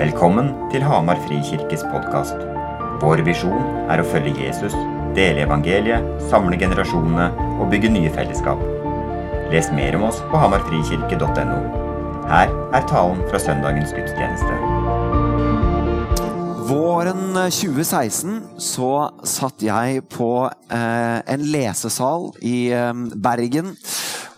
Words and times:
Velkommen 0.00 0.46
til 0.72 0.80
Hamar 0.80 1.18
Frikirkes 1.26 1.82
podkast. 1.92 2.38
Vår 3.02 3.20
visjon 3.26 3.66
er 3.92 4.00
å 4.00 4.06
følge 4.08 4.46
Jesus, 4.46 4.72
dele 5.12 5.42
evangeliet, 5.44 6.06
samle 6.30 6.56
generasjonene 6.56 7.26
og 7.60 7.66
bygge 7.68 7.90
nye 7.92 8.08
fellesskap. 8.14 8.62
Les 9.52 9.68
mer 9.76 9.98
om 9.98 10.06
oss 10.08 10.22
på 10.30 10.40
hamarfrikirke.no. 10.40 11.58
Her 12.30 12.48
er 12.48 12.86
talen 12.88 13.20
fra 13.28 13.42
søndagens 13.44 13.92
gudstjeneste. 13.92 14.56
Våren 16.70 17.36
2016 17.36 18.40
så 18.56 18.90
satt 19.20 19.60
jeg 19.68 20.06
på 20.16 20.30
eh, 20.48 21.18
en 21.20 21.44
lesesal 21.52 22.30
i 22.40 22.70
eh, 22.72 23.04
Bergen 23.20 23.74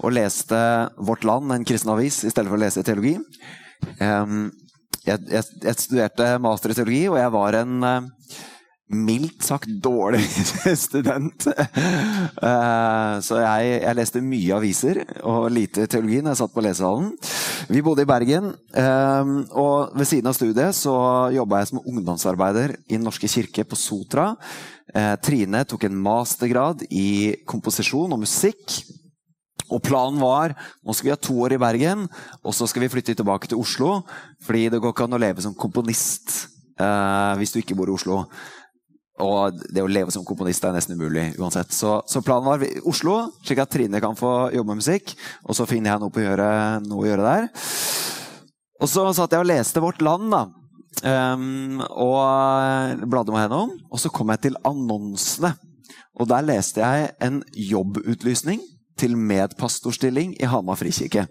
og 0.02 0.18
leste 0.18 0.58
Vårt 0.98 1.22
Land, 1.22 1.54
en 1.54 1.70
kristen 1.70 1.94
avis, 1.94 2.24
i 2.26 2.34
stedet 2.34 2.50
for 2.50 2.58
å 2.58 2.64
lese 2.64 2.82
teologi. 2.82 3.20
Um, 4.02 4.50
jeg, 5.06 5.18
jeg, 5.30 5.44
jeg, 5.64 5.78
studerte 5.80 6.32
master 6.42 6.72
i 6.72 6.76
teologi, 6.78 7.04
og 7.10 7.18
jeg 7.18 7.32
var 7.34 7.56
en 7.58 7.86
uh, 7.86 8.36
mildt 8.92 9.46
sagt 9.46 9.70
dårlig 9.82 10.22
student. 10.86 11.48
uh, 11.48 13.18
så 13.24 13.40
jeg, 13.40 13.72
jeg, 13.82 13.96
leste 13.98 14.22
mye 14.24 14.58
aviser 14.58 15.02
og 15.26 15.48
lite 15.54 15.88
teologi 15.90 16.20
når 16.20 16.34
jeg 16.34 16.42
satt 16.42 16.54
på 16.54 16.64
lesesalen. 16.66 17.10
Vi 17.72 17.82
bodde 17.84 18.06
i 18.06 18.10
Bergen, 18.10 18.52
um, 18.52 19.36
og 19.58 19.96
ved 19.98 20.10
siden 20.10 20.30
av 20.30 20.38
studiet 20.38 20.78
så 20.78 20.96
jobba 21.34 21.62
jeg 21.62 21.72
som 21.72 21.82
ungdomsarbeider 21.82 22.76
i 22.86 22.96
Den 22.96 23.06
norske 23.08 23.30
kirke 23.30 23.66
på 23.66 23.78
Sotra. 23.78 24.32
Trine 25.24 25.62
tok 25.64 25.86
en 25.86 25.94
mastergrad 26.04 26.82
i 26.92 27.32
komposisjon 27.48 28.12
og 28.12 28.20
musikk. 28.26 28.82
Og 29.72 29.82
planen 29.84 30.20
var 30.22 30.54
nå 30.82 30.94
skal 30.94 31.08
vi 31.08 31.14
ha 31.14 31.20
to 31.20 31.36
år 31.44 31.56
i 31.56 31.60
Bergen, 31.62 32.06
og 32.42 32.56
så 32.56 32.68
skal 32.70 32.84
vi 32.84 32.92
flytte 32.92 33.16
tilbake 33.18 33.50
til 33.50 33.60
Oslo. 33.60 34.00
Fordi 34.44 34.68
det 34.72 34.82
går 34.82 34.94
ikke 34.94 35.06
an 35.08 35.18
å 35.18 35.22
leve 35.22 35.44
som 35.44 35.56
komponist 35.58 36.34
eh, 36.80 37.32
hvis 37.40 37.54
du 37.54 37.62
ikke 37.62 37.78
bor 37.78 37.90
i 37.90 37.96
Oslo. 37.96 38.22
Og 39.22 39.58
det 39.70 39.82
å 39.84 39.90
leve 39.90 40.12
som 40.14 40.24
komponist 40.26 40.64
er 40.64 40.74
nesten 40.74 40.96
umulig 40.98 41.32
uansett. 41.38 41.72
Så, 41.74 42.00
så 42.08 42.22
planen 42.24 42.48
var 42.48 42.64
Oslo, 42.88 43.18
slik 43.44 43.60
at 43.62 43.70
Trine 43.72 44.00
kan 44.02 44.16
få 44.18 44.50
jobbe 44.54 44.72
med 44.72 44.82
musikk. 44.82 45.14
Og 45.46 45.56
så 45.58 45.68
finner 45.68 45.92
jeg 45.92 46.02
noe, 46.02 46.14
å 46.14 46.24
gjøre, 46.26 46.48
noe 46.88 47.04
å 47.04 47.10
gjøre 47.10 47.28
der. 47.28 47.50
Og 48.82 48.90
så 48.90 49.06
satt 49.14 49.36
jeg 49.36 49.44
og 49.44 49.50
leste 49.50 49.82
Vårt 49.84 50.02
Land, 50.02 50.32
da. 50.32 50.46
Um, 51.02 51.80
og 51.80 53.06
bladde 53.10 53.34
meg 53.34 53.46
gjennom. 53.46 53.76
Og 53.92 54.02
så 54.02 54.10
kom 54.12 54.32
jeg 54.34 54.48
til 54.48 54.58
annonsene. 54.66 55.54
Og 56.18 56.28
der 56.28 56.44
leste 56.44 56.82
jeg 56.82 57.12
en 57.24 57.40
jobbutlysning 57.56 58.60
til 59.02 59.18
medpastorstilling 59.18 60.36
i 60.38 60.48
Hamar 60.48 60.78
frikirke. 60.80 61.26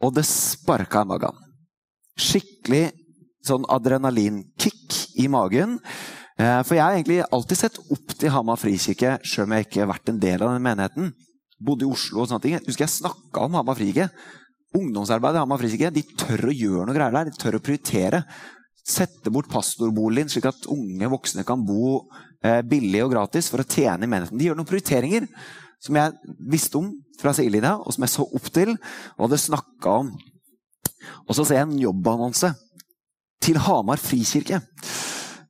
Og 0.00 0.14
det 0.16 0.24
sparka 0.28 1.04
i 1.04 1.10
magen. 1.10 1.44
Skikkelig 2.20 2.86
sånn 3.46 3.66
adrenalinkick 3.72 4.96
i 5.20 5.28
magen. 5.32 5.78
Eh, 6.40 6.60
for 6.64 6.76
jeg 6.76 6.84
har 6.84 6.96
egentlig 6.96 7.20
alltid 7.28 7.60
sett 7.60 7.80
opp 7.92 8.14
til 8.16 8.32
Hamar 8.32 8.60
frikirke, 8.60 9.18
sjøl 9.26 9.46
om 9.46 9.56
jeg 9.56 9.68
ikke 9.68 9.82
har 9.82 9.90
vært 9.92 10.12
en 10.12 10.20
del 10.22 10.44
av 10.44 10.54
den 10.54 10.64
menigheten. 10.64 11.12
Bodde 11.60 11.84
i 11.84 11.90
Oslo 11.92 12.22
og 12.22 12.30
sånne 12.30 12.44
ting. 12.44 12.56
Jeg 12.56 12.68
husker 12.68 12.86
jeg 12.86 12.96
snakka 12.96 13.44
om 13.44 13.58
Hamar 13.60 13.76
frikirke. 13.76 14.08
Ungdomsarbeidet 14.80 15.40
i 15.40 15.44
Hamar 15.44 15.60
frikirke 15.60 15.92
de 15.92 16.06
tør 16.16 16.48
å 16.48 16.56
gjøre 16.56 16.88
noe 16.88 16.96
greier 16.96 17.16
der. 17.18 17.28
De 17.28 17.42
tør 17.42 17.58
å 17.58 17.64
prioritere. 17.64 18.22
Sette 18.80 19.32
bort 19.32 19.50
pastorboligen, 19.52 20.30
slik 20.32 20.48
at 20.48 20.68
unge 20.72 21.10
voksne 21.12 21.44
kan 21.46 21.60
bo 21.66 22.06
eh, 22.40 22.62
billig 22.64 23.04
og 23.04 23.12
gratis 23.12 23.50
for 23.52 23.60
å 23.60 23.68
tjene 23.68 24.06
i 24.06 24.10
menigheten. 24.10 24.40
De 24.40 24.48
gjør 24.48 24.56
noen 24.56 24.68
prioriteringer 24.70 25.28
som 25.80 25.96
jeg 25.96 26.36
visste 26.52 26.80
om 26.80 26.90
fra 27.20 27.32
sidelinja, 27.36 27.76
og 27.80 27.94
som 27.94 28.04
jeg 28.04 28.14
så 28.14 28.26
opp 28.26 28.50
til 28.54 28.74
og 28.74 29.24
hadde 29.26 29.40
snakka 29.40 29.94
om. 30.02 30.10
Og 31.26 31.36
så 31.36 31.44
ser 31.44 31.60
jeg 31.60 31.68
en 31.68 31.80
jobbannonse 31.80 32.52
til 33.40 33.60
Hamar 33.64 34.00
frikirke. 34.00 34.60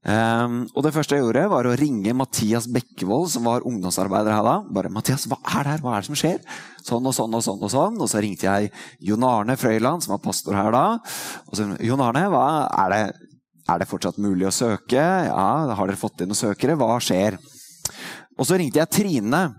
Um, 0.01 0.62
og 0.73 0.86
det 0.86 0.95
første 0.95 1.12
jeg 1.12 1.27
gjorde, 1.27 1.42
var 1.53 1.67
å 1.69 1.75
ringe 1.77 2.14
Mathias 2.17 2.64
Bekkevold, 2.73 3.27
som 3.35 3.45
var 3.45 3.67
ungdomsarbeider 3.69 4.33
her 4.33 4.46
da. 4.46 4.55
Bare 4.73 4.89
'Mathias, 4.89 5.27
hva 5.29 5.36
er 5.45 5.67
det 5.67 5.73
her? 5.74 5.83
Hva 5.85 5.92
er 5.92 6.01
det 6.01 6.08
som 6.08 6.17
skjer?' 6.17 6.40
Sånn 6.80 7.05
og 7.05 7.13
sånn 7.13 7.35
og 7.36 7.42
sånn. 7.45 7.61
Og 7.61 7.70
sånn. 7.70 8.01
Og 8.01 8.08
så 8.08 8.23
ringte 8.24 8.48
jeg 8.48 8.73
Jon 9.05 9.27
Arne 9.29 9.58
Frøyland, 9.61 10.02
som 10.02 10.17
var 10.17 10.24
pastor 10.24 10.57
her 10.57 10.73
da. 10.73 10.98
Og 11.48 11.52
så, 11.52 11.69
'Jon 11.77 12.01
Arne, 12.01 12.30
hva 12.33 12.70
er 12.86 12.89
det, 12.95 13.02
er 13.69 13.79
det 13.79 13.89
fortsatt 13.89 14.17
mulig 14.17 14.48
å 14.48 14.55
søke?' 14.55 15.29
'Ja, 15.29 15.74
har 15.77 15.86
dere 15.86 16.01
fått 16.01 16.23
inn 16.23 16.33
noen 16.33 16.45
søkere? 16.48 16.79
Hva 16.80 16.96
skjer?' 16.96 17.36
Og 18.39 18.46
så 18.48 18.57
ringte 18.57 18.80
jeg 18.80 18.89
Trine, 18.89 19.52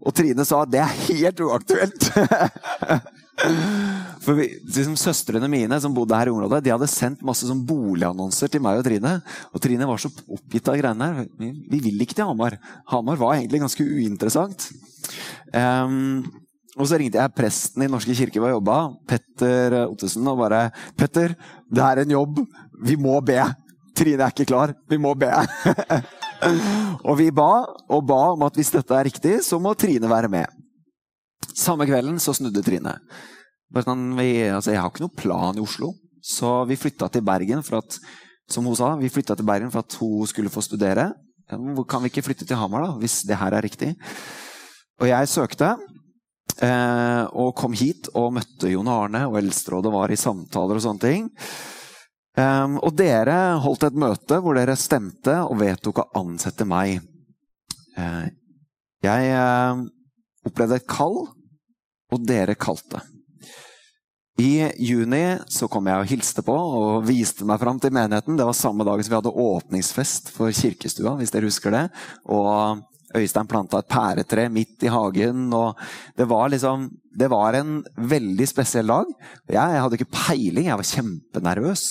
og 0.00 0.14
Trine 0.16 0.44
sa 0.48 0.62
at 0.64 0.72
det 0.72 0.80
er 0.80 1.00
helt 1.08 1.42
uaktuelt. 1.44 2.06
For 4.24 4.36
vi, 4.36 4.46
liksom, 4.64 4.96
Søstrene 5.00 5.48
mine 5.50 5.78
som 5.80 5.94
bodde 5.96 6.16
her 6.16 6.28
i 6.28 6.32
området, 6.32 6.62
de 6.64 6.72
hadde 6.74 6.88
sendt 6.90 7.24
masse 7.26 7.48
sånn 7.48 7.62
boligannonser 7.68 8.52
til 8.52 8.62
meg 8.64 8.80
og 8.80 8.86
Trine. 8.86 9.16
Og 9.52 9.62
Trine 9.64 9.88
var 9.88 10.00
så 10.00 10.10
oppgitt 10.10 10.68
av 10.68 10.78
greiene 10.80 11.08
her. 11.08 11.30
Vi, 11.40 11.50
vi 11.72 11.82
vil 11.88 12.04
ikke 12.04 12.18
til 12.18 12.28
Hamar. 12.28 12.56
Hamar 12.92 13.20
var 13.20 13.38
egentlig 13.38 13.62
ganske 13.64 13.86
uinteressant. 13.86 14.68
Um, 15.52 16.22
og 16.78 16.86
så 16.86 17.00
ringte 17.00 17.20
jeg 17.20 17.36
presten 17.36 17.84
i 17.84 17.90
Norske 17.90 18.14
kirke 18.16 18.40
hvor 18.40 18.52
jeg 18.52 18.60
jobba, 18.60 18.78
Petter 19.10 19.80
Ottesen, 19.88 20.28
og 20.30 20.38
bare 20.38 20.68
'Petter, 20.96 21.34
det 21.68 21.84
er 21.84 22.04
en 22.04 22.16
jobb. 22.16 22.44
Vi 22.86 22.96
må 22.96 23.18
be.' 23.20 23.50
Trine 23.96 24.24
er 24.24 24.32
ikke 24.32 24.48
klar. 24.48 24.72
Vi 24.88 24.96
må 24.96 25.12
be. 25.18 25.28
og 27.08 27.18
vi 27.20 27.28
ba 27.34 27.50
og 27.90 28.06
ba 28.08 28.20
om 28.34 28.46
at 28.46 28.56
hvis 28.58 28.72
dette 28.74 28.96
er 28.96 29.08
riktig, 29.08 29.38
så 29.46 29.60
må 29.62 29.74
Trine 29.78 30.10
være 30.10 30.30
med. 30.32 30.46
Samme 31.56 31.86
kvelden 31.88 32.20
så 32.22 32.34
snudde 32.36 32.62
Trine. 32.64 32.96
Sånn, 33.70 34.10
vi, 34.18 34.32
altså, 34.50 34.72
jeg 34.74 34.82
har 34.82 34.90
ikke 34.90 35.04
noen 35.04 35.18
plan 35.18 35.58
i 35.58 35.62
Oslo, 35.62 35.92
så 36.24 36.64
vi 36.68 36.78
flytta 36.80 37.10
til 37.12 37.24
Bergen 37.26 37.62
for 37.66 37.80
at 37.80 37.98
som 38.50 38.66
hun 38.66 38.74
sa, 38.74 38.96
vi 38.98 39.10
flytta 39.12 39.36
til 39.38 39.46
Bergen 39.46 39.70
for 39.70 39.84
at 39.84 39.94
hun 40.00 40.26
skulle 40.26 40.50
få 40.50 40.62
studere. 40.64 41.12
Kan 41.50 42.02
vi 42.02 42.10
ikke 42.10 42.24
flytte 42.26 42.46
til 42.46 42.58
Hamar, 42.58 42.86
da, 42.86 42.96
hvis 42.98 43.22
det 43.26 43.38
her 43.38 43.54
er 43.54 43.62
riktig? 43.62 43.92
Og 45.00 45.06
jeg 45.08 45.30
søkte, 45.30 45.70
eh, 46.58 47.24
og 47.30 47.54
kom 47.58 47.74
hit 47.78 48.10
og 48.18 48.34
møtte 48.36 48.70
Jon 48.72 48.90
Arne, 48.90 49.24
og 49.30 49.38
Eldsterådet 49.40 49.92
var 49.94 50.10
i 50.10 50.18
samtaler 50.18 50.78
og 50.78 50.84
sånne 50.84 51.04
ting. 51.04 51.30
Um, 52.40 52.76
og 52.80 52.94
dere 52.96 53.36
holdt 53.60 53.88
et 53.88 53.96
møte 53.98 54.38
hvor 54.40 54.56
dere 54.56 54.76
stemte 54.78 55.34
og 55.44 55.58
vedtok 55.60 56.02
å 56.02 56.08
ansette 56.22 56.64
meg. 56.68 57.00
Uh, 57.98 58.30
jeg 59.04 59.32
uh, 59.34 59.82
opplevde 60.46 60.78
et 60.80 60.88
kall, 60.88 61.24
og 62.10 62.26
dere 62.26 62.56
kalte. 62.58 63.02
I 64.40 64.70
juni 64.80 65.24
så 65.52 65.68
kom 65.68 65.88
jeg 65.90 66.00
og 66.00 66.08
hilste 66.08 66.42
på 66.46 66.54
og 66.54 67.02
viste 67.04 67.44
meg 67.48 67.60
fram 67.60 67.80
til 67.82 67.92
menigheten. 67.92 68.38
Det 68.38 68.46
var 68.46 68.56
samme 68.56 68.86
dag 68.88 69.02
som 69.02 69.12
vi 69.12 69.18
hadde 69.18 69.34
åpningsfest 69.42 70.30
for 70.32 70.54
kirkestua, 70.54 71.16
hvis 71.18 71.34
dere 71.34 71.50
husker 71.50 71.74
det. 71.74 71.82
Og 72.32 72.80
Øystein 73.18 73.48
planta 73.50 73.80
et 73.82 73.90
pæretre 73.90 74.46
midt 74.54 74.86
i 74.86 74.92
hagen. 74.92 75.52
og 75.52 75.76
Det 76.16 76.28
var 76.30 76.48
liksom, 76.48 76.88
det 77.18 77.28
var 77.30 77.58
en 77.58 77.80
veldig 77.96 78.48
spesiell 78.48 78.86
dag. 78.86 79.12
Jeg, 79.50 79.58
jeg 79.58 79.82
hadde 79.82 79.98
ikke 79.98 80.14
peiling, 80.14 80.70
jeg 80.70 80.80
var 80.80 80.90
kjempenervøs. 80.94 81.86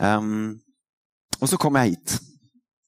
Um, 0.00 0.56
og 1.40 1.48
så 1.50 1.58
kom 1.60 1.76
jeg 1.80 1.94
hit. 1.94 2.16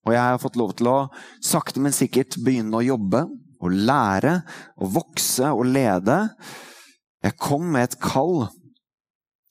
Og 0.02 0.14
jeg 0.16 0.22
har 0.22 0.40
fått 0.42 0.58
lov 0.58 0.74
til 0.78 0.90
å 0.90 0.98
sakte, 1.44 1.80
men 1.82 1.94
sikkert 1.94 2.40
begynne 2.42 2.80
å 2.80 2.84
jobbe 2.84 3.26
og 3.62 3.76
lære 3.86 4.40
og 4.82 4.94
vokse 4.96 5.52
og 5.54 5.68
lede. 5.70 6.18
Jeg 7.22 7.38
kom 7.38 7.68
med 7.74 7.86
et 7.86 7.98
kall, 8.02 8.48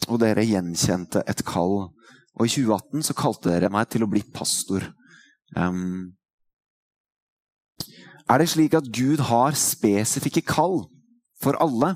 og 0.10 0.18
dere 0.20 0.44
gjenkjente 0.44 1.24
et 1.30 1.44
kall. 1.48 1.92
Og 2.36 2.48
i 2.48 2.52
2018 2.52 3.06
så 3.08 3.16
kalte 3.16 3.54
dere 3.54 3.72
meg 3.72 3.88
til 3.94 4.04
å 4.04 4.10
bli 4.12 4.24
pastor. 4.36 4.90
Um, 5.56 6.12
er 8.32 8.42
det 8.42 8.52
slik 8.52 8.76
at 8.78 8.88
Gud 8.96 9.24
har 9.28 9.58
spesifikke 9.60 10.44
kall 10.48 10.86
for 11.44 11.58
alle? 11.64 11.96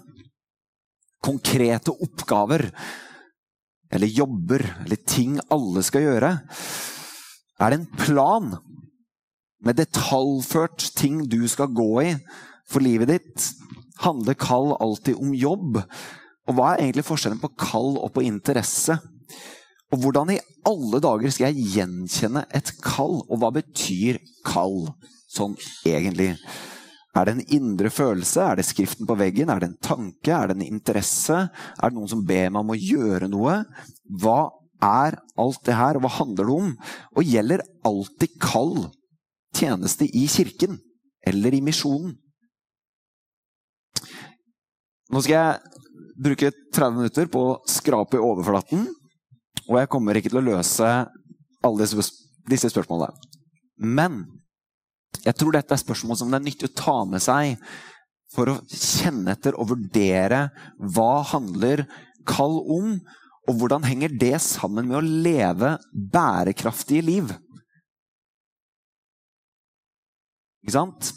Konkrete 1.24 1.94
oppgaver 2.06 2.70
eller 3.96 4.12
jobber 4.12 4.64
eller 4.84 5.02
ting 5.08 5.40
alle 5.54 5.84
skal 5.86 6.06
gjøre? 6.06 6.32
Er 7.60 7.72
det 7.72 7.80
en 7.80 7.90
plan 8.00 8.52
med 9.66 9.80
detaljført 9.80 10.92
ting 10.98 11.24
du 11.32 11.42
skal 11.52 11.72
gå 11.74 11.90
i 12.04 12.12
for 12.70 12.84
livet 12.84 13.14
ditt? 13.14 13.50
Handler 14.04 14.38
kall 14.38 14.74
alltid 14.84 15.18
om 15.18 15.34
jobb? 15.34 15.80
Og 16.46 16.58
hva 16.58 16.74
er 16.74 16.86
egentlig 16.86 17.08
forskjellen 17.08 17.42
på 17.42 17.54
kall 17.58 17.96
og 17.96 18.12
på 18.14 18.26
interesse? 18.28 19.00
Og 19.94 20.02
hvordan 20.02 20.34
i 20.36 20.42
alle 20.68 21.00
dager 21.02 21.32
skal 21.32 21.54
jeg 21.54 21.72
gjenkjenne 21.78 22.46
et 22.58 22.72
kall, 22.84 23.22
og 23.30 23.40
hva 23.40 23.52
betyr 23.56 24.20
kall 24.46 24.90
sånn 25.32 25.56
egentlig? 25.88 26.34
Er 27.16 27.28
det 27.28 27.34
en 27.36 27.54
indre 27.56 27.90
følelse? 27.94 28.44
Er 28.44 28.60
det 28.60 28.68
skriften 28.68 29.08
på 29.08 29.16
veggen? 29.20 29.50
Er 29.50 29.62
det 29.62 29.70
en 29.72 29.80
tanke? 29.84 30.34
Er 30.36 30.52
det 30.52 30.58
en 30.58 30.68
interesse? 30.68 31.46
Er 31.48 31.92
det 31.92 31.96
noen 31.96 32.12
som 32.12 32.26
ber 32.28 32.50
meg 32.52 32.60
om 32.62 32.74
å 32.74 32.80
gjøre 32.80 33.30
noe? 33.32 33.62
Hva 34.20 34.50
er 34.84 35.16
alt 35.40 35.62
det 35.66 35.78
her, 35.78 35.96
og 35.96 36.06
hva 36.06 36.12
handler 36.18 36.50
det 36.50 36.58
om? 36.60 36.74
Og 37.16 37.32
gjelder 37.32 37.64
alltid 37.88 38.36
kall 38.44 38.76
tjeneste 39.56 40.08
i 40.12 40.26
kirken 40.32 40.80
eller 41.26 41.56
i 41.56 41.64
misjonen? 41.64 42.18
Nå 45.14 45.22
skal 45.24 45.36
jeg 45.38 45.82
bruke 46.20 46.52
30 46.74 47.00
minutter 47.00 47.30
på 47.32 47.42
å 47.46 47.58
skrape 47.70 48.18
i 48.18 48.24
overflaten 48.24 48.88
Og 49.70 49.78
jeg 49.78 49.90
kommer 49.92 50.18
ikke 50.18 50.32
til 50.32 50.42
å 50.42 50.48
løse 50.48 50.88
alle 51.66 51.86
disse, 51.86 52.70
spørsmålene. 52.70 53.14
Men 53.82 54.24
jeg 55.24 55.38
tror 55.40 55.56
dette 55.56 55.76
er 55.76 55.82
spørsmål 55.82 56.20
som 56.20 56.32
det 56.32 56.40
er 56.40 56.46
nyttig 56.48 56.70
å 56.70 56.76
ta 56.78 56.98
med 57.08 57.24
seg 57.24 57.56
for 58.36 58.52
å 58.52 58.58
kjenne 58.68 59.36
etter 59.36 59.56
og 59.60 59.70
vurdere 59.72 60.48
hva 60.96 61.24
handler 61.32 61.86
kall 62.28 62.58
om, 62.74 62.96
og 63.46 63.60
hvordan 63.60 63.86
henger 63.86 64.16
det 64.20 64.36
sammen 64.42 64.90
med 64.90 64.98
å 64.98 65.06
leve 65.06 65.76
bærekraftige 65.94 67.06
liv? 67.06 67.32
Ikke 70.66 70.74
sant? 70.74 71.12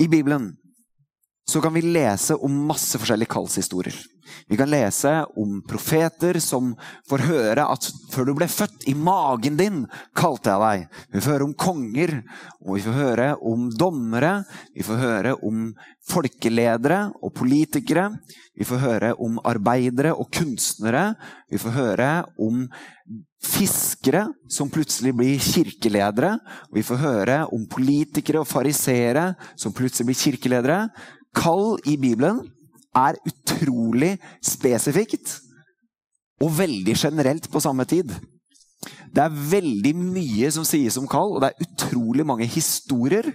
I 0.00 0.06
Bibelen 0.12 0.52
så 1.50 1.60
kan 1.60 1.74
vi 1.74 1.82
lese 1.82 2.36
om 2.38 2.54
masse 2.68 2.98
forskjellige 2.98 3.32
kallshistorier. 3.32 3.96
Vi 4.46 4.56
kan 4.56 4.70
lese 4.70 5.10
om 5.36 5.56
profeter 5.66 6.38
som 6.42 6.72
får 7.10 7.24
høre 7.26 7.64
at 7.72 7.88
før 8.12 8.28
du 8.28 8.34
ble 8.38 8.46
født, 8.50 8.86
i 8.86 8.94
magen 8.94 9.56
din 9.58 9.80
kalte 10.16 10.52
jeg 10.52 10.62
deg. 10.62 11.00
Vi 11.10 11.22
får 11.24 11.34
høre 11.34 11.48
om 11.48 11.56
konger, 11.64 12.14
og 12.62 12.76
vi 12.76 12.84
får 12.84 12.98
høre 13.00 13.28
om 13.50 13.66
dommere. 13.82 14.32
Vi 14.76 14.86
får 14.86 15.02
høre 15.02 15.34
om 15.46 15.66
folkeledere 16.10 17.00
og 17.18 17.34
politikere. 17.40 18.06
Vi 18.54 18.66
får 18.68 18.84
høre 18.84 19.12
om 19.18 19.42
arbeidere 19.42 20.14
og 20.14 20.30
kunstnere. 20.34 21.14
Vi 21.50 21.58
får 21.58 21.76
høre 21.78 22.10
om 22.38 22.66
fiskere 23.40 24.26
som 24.52 24.70
plutselig 24.70 25.14
blir 25.16 25.40
kirkeledere. 25.40 26.36
Vi 26.74 26.84
får 26.84 27.00
høre 27.00 27.38
om 27.54 27.64
politikere 27.70 28.42
og 28.42 28.50
fariseere 28.50 29.32
som 29.58 29.74
plutselig 29.74 30.12
blir 30.12 30.20
kirkeledere. 30.20 30.84
Kall 31.36 31.78
i 31.86 31.96
Bibelen 32.00 32.42
er 32.96 33.18
utrolig 33.26 34.16
spesifikt 34.42 35.36
og 36.40 36.54
veldig 36.56 36.96
generelt 36.96 37.46
på 37.52 37.62
samme 37.62 37.84
tid. 37.88 38.12
Det 39.12 39.22
er 39.22 39.40
veldig 39.52 39.92
mye 39.98 40.50
som 40.54 40.64
sies 40.66 40.96
om 41.00 41.08
kall, 41.10 41.36
og 41.36 41.42
det 41.42 41.50
er 41.50 41.66
utrolig 41.66 42.24
mange 42.26 42.48
historier. 42.48 43.28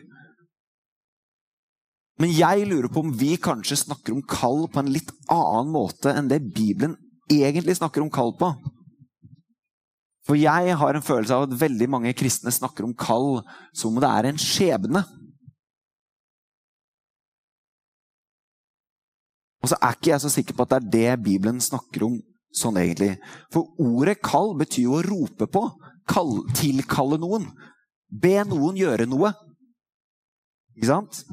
Men 2.19 2.31
jeg 2.31 2.63
lurer 2.69 2.87
på 2.91 3.03
om 3.03 3.11
vi 3.15 3.35
kanskje 3.35 3.81
snakker 3.83 4.15
om 4.15 4.23
kall 4.23 4.65
på 4.71 4.81
en 4.81 4.93
litt 4.93 5.11
annen 5.31 5.73
måte 5.73 6.13
enn 6.15 6.31
det 6.31 6.45
Bibelen 6.55 6.95
egentlig 7.31 7.75
snakker 7.77 8.03
om 8.03 8.11
kall 8.13 8.33
på. 8.39 8.53
For 10.25 10.39
jeg 10.39 10.73
har 10.79 10.97
en 10.97 11.05
følelse 11.05 11.35
av 11.35 11.45
at 11.45 11.59
veldig 11.59 11.87
mange 11.91 12.15
kristne 12.17 12.53
snakker 12.53 12.87
om 12.87 12.95
kall 12.97 13.43
som 13.75 13.93
om 13.93 14.01
det 14.01 14.09
er 14.09 14.29
en 14.31 14.41
skjebne. 14.41 15.03
Og 19.65 19.71
så 19.71 19.77
er 19.81 19.95
ikke 19.97 20.11
jeg 20.11 20.21
så 20.21 20.29
sikker 20.29 20.53
på 20.53 20.65
at 20.67 20.75
det 20.77 20.77
er 20.77 21.15
det 21.17 21.23
Bibelen 21.25 21.57
snakker 21.63 22.05
om 22.05 22.19
sånn 22.53 22.77
egentlig. 22.77 23.15
For 23.49 23.65
ordet 23.81 24.19
'kall' 24.21 24.53
betyr 24.59 24.85
jo 24.85 24.99
å 24.99 25.05
rope 25.05 25.47
på. 25.49 25.63
Kall, 26.05 26.43
tilkalle 26.53 27.17
noen. 27.17 27.47
Be 28.05 28.37
noen 28.45 28.77
gjøre 28.77 29.07
noe. 29.09 29.33
Ikke 30.77 30.91
sant? 30.91 31.23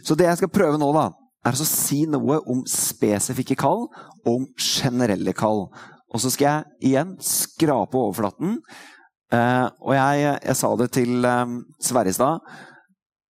Så 0.00 0.16
det 0.16 0.30
jeg 0.30 0.40
skal 0.40 0.52
prøve 0.54 0.80
nå, 0.80 0.88
da, 0.96 1.10
er 1.44 1.52
å 1.60 1.68
si 1.68 2.06
noe 2.08 2.40
om 2.48 2.64
spesifikke 2.64 3.58
kall 3.60 3.84
og 4.24 4.32
om 4.32 4.48
generelle 4.56 5.36
kall. 5.36 5.66
Og 6.08 6.24
så 6.24 6.32
skal 6.32 6.46
jeg 6.48 6.90
igjen 6.90 7.12
skrape 7.20 8.00
overflaten. 8.00 8.56
Eh, 9.30 9.66
og 9.84 9.92
jeg, 9.94 10.24
jeg, 10.40 10.56
sa 10.56 10.72
det 10.80 10.88
til 10.96 11.28
eh, 11.28 11.56
Sverre 11.84 12.10
i 12.10 12.16
stad 12.16 12.40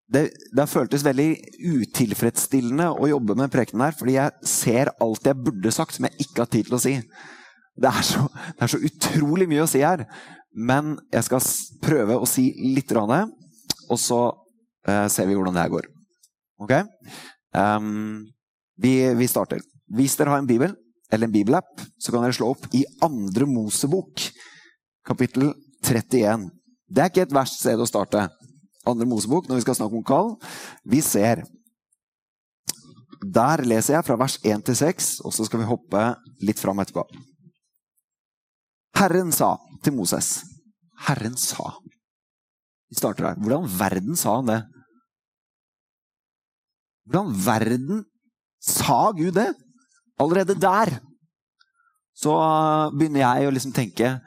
det, 0.09 0.23
det, 0.57 0.65
føltes 0.69 1.05
veldig 1.05 1.27
utilfredsstillende 1.59 2.87
å 2.97 3.09
jobbe 3.11 3.35
med 3.37 3.51
prekenen 3.53 3.85
her, 3.85 3.97
fordi 3.97 4.15
jeg 4.15 4.49
ser 4.49 4.89
alt 5.03 5.27
jeg 5.29 5.37
burde 5.37 5.73
sagt, 5.73 5.95
som 5.95 6.07
jeg 6.07 6.25
ikke 6.25 6.43
har 6.43 6.49
tid 6.49 6.69
til 6.69 6.77
å 6.77 6.81
si. 6.81 6.95
Det 7.79 7.91
er 7.91 8.05
så, 8.05 8.25
det 8.57 8.65
er 8.65 8.73
så 8.73 8.81
utrolig 8.89 9.47
mye 9.51 9.63
å 9.63 9.69
si 9.69 9.83
her. 9.85 10.05
Men 10.49 10.95
jeg 11.13 11.27
skal 11.27 11.45
prøve 11.85 12.17
å 12.17 12.27
si 12.27 12.49
litt, 12.73 12.91
og 12.97 13.99
så 14.01 14.19
uh, 14.33 15.07
ser 15.13 15.29
vi 15.29 15.37
hvordan 15.37 15.55
det 15.55 15.67
her 15.67 15.73
går. 15.77 15.89
Ok? 16.65 16.73
Um, 17.53 18.25
vi, 18.81 18.93
vi, 19.15 19.29
starter. 19.29 19.61
Hvis 19.93 20.17
dere 20.17 20.33
har 20.33 20.41
en 20.41 20.49
bibel 20.49 20.73
eller 21.13 21.29
en 21.29 21.33
bibelapp, 21.33 21.85
så 22.01 22.11
kan 22.11 22.25
dere 22.25 22.35
slå 22.37 22.51
opp 22.55 22.65
i 22.77 22.83
Andre 23.05 23.47
Mosebok, 23.49 24.25
kapittel 25.05 25.53
31. 25.85 26.49
Det 26.89 27.03
er 27.03 27.13
ikke 27.13 27.27
et 27.27 27.37
verst 27.37 27.61
sted 27.61 27.79
å 27.81 27.87
starte 27.89 28.27
andre 28.87 29.07
Mosebok 29.09 29.47
når 29.49 29.59
vi 29.59 29.65
skal 29.65 29.79
snakke 29.79 29.97
om 29.99 30.05
kall. 30.05 30.35
Vi 30.87 31.01
ser 31.03 31.43
Der 33.19 33.59
leser 33.67 33.97
jeg 33.97 34.05
fra 34.07 34.15
vers 34.15 34.37
1 34.47 34.61
til 34.63 34.75
6, 34.79 35.07
og 35.27 35.33
så 35.35 35.43
skal 35.43 35.59
vi 35.59 35.67
hoppe 35.67 36.03
litt 36.39 36.59
fram 36.59 36.79
etterpå. 36.79 37.03
Herren 38.95 39.33
sa 39.35 39.57
til 39.83 39.97
Moses 39.97 40.37
Herren 41.07 41.35
sa. 41.39 41.73
Vi 42.89 42.95
starter 42.95 43.27
her. 43.27 43.39
Hvordan 43.39 43.67
verden 43.79 44.15
sa 44.19 44.37
han 44.39 44.47
det? 44.47 44.61
Hvordan 47.09 47.35
verden 47.45 48.03
sa 48.63 49.11
Gud 49.11 49.35
det? 49.35 49.51
Allerede 50.19 50.55
der 50.59 50.95
så 52.19 52.33
begynner 52.91 53.23
jeg 53.23 53.47
å 53.47 53.51
liksom 53.55 53.71
tenke 53.71 54.17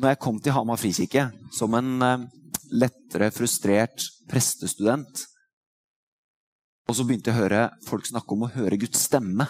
Når 0.00 0.08
jeg 0.08 0.18
kom 0.24 0.40
til 0.42 0.54
Hamar 0.56 0.80
frikirke 0.80 1.28
som 1.54 1.76
en 1.78 1.90
eh, 2.02 2.24
lettere 2.72 3.30
frustrert 3.34 4.04
prestestudent. 4.30 5.24
Og 6.88 6.96
så 6.96 7.06
begynte 7.06 7.30
jeg 7.30 7.38
å 7.38 7.42
høre 7.44 7.66
folk 7.86 8.08
snakke 8.08 8.34
om 8.34 8.46
å 8.46 8.52
høre 8.54 8.78
Guds 8.80 9.04
stemme. 9.06 9.46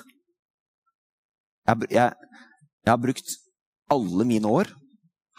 Jeg, 1.68 1.88
jeg, 1.94 2.36
jeg 2.84 2.92
har 2.92 3.00
brukt 3.00 3.36
alle 3.90 4.26
mine 4.28 4.50
år 4.50 4.70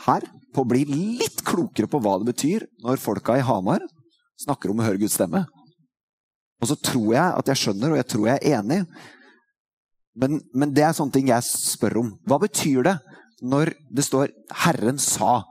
her 0.06 0.26
på 0.52 0.64
å 0.64 0.68
bli 0.68 0.84
litt 0.90 1.44
klokere 1.46 1.90
på 1.90 2.02
hva 2.02 2.18
det 2.20 2.32
betyr 2.32 2.66
når 2.84 3.02
folka 3.02 3.38
i 3.38 3.46
Hamar 3.46 3.84
snakker 4.42 4.72
om 4.72 4.82
å 4.82 4.88
høre 4.88 5.02
Guds 5.02 5.18
stemme. 5.20 5.44
Og 6.62 6.70
så 6.70 6.78
tror 6.78 7.14
jeg 7.16 7.38
at 7.42 7.52
jeg 7.52 7.62
skjønner, 7.64 7.94
og 7.94 8.00
jeg 8.02 8.10
tror 8.14 8.28
jeg 8.30 8.42
er 8.42 8.60
enig. 8.60 8.82
Men, 10.22 10.42
men 10.54 10.74
det 10.76 10.86
er 10.86 10.98
sånne 10.98 11.16
ting 11.16 11.32
jeg 11.32 11.48
spør 11.48 12.02
om. 12.04 12.12
Hva 12.28 12.38
betyr 12.42 12.86
det 12.90 12.98
når 13.42 13.74
det 13.90 14.06
står 14.06 14.30
'Herren 14.64 15.02
sa'? 15.02 15.42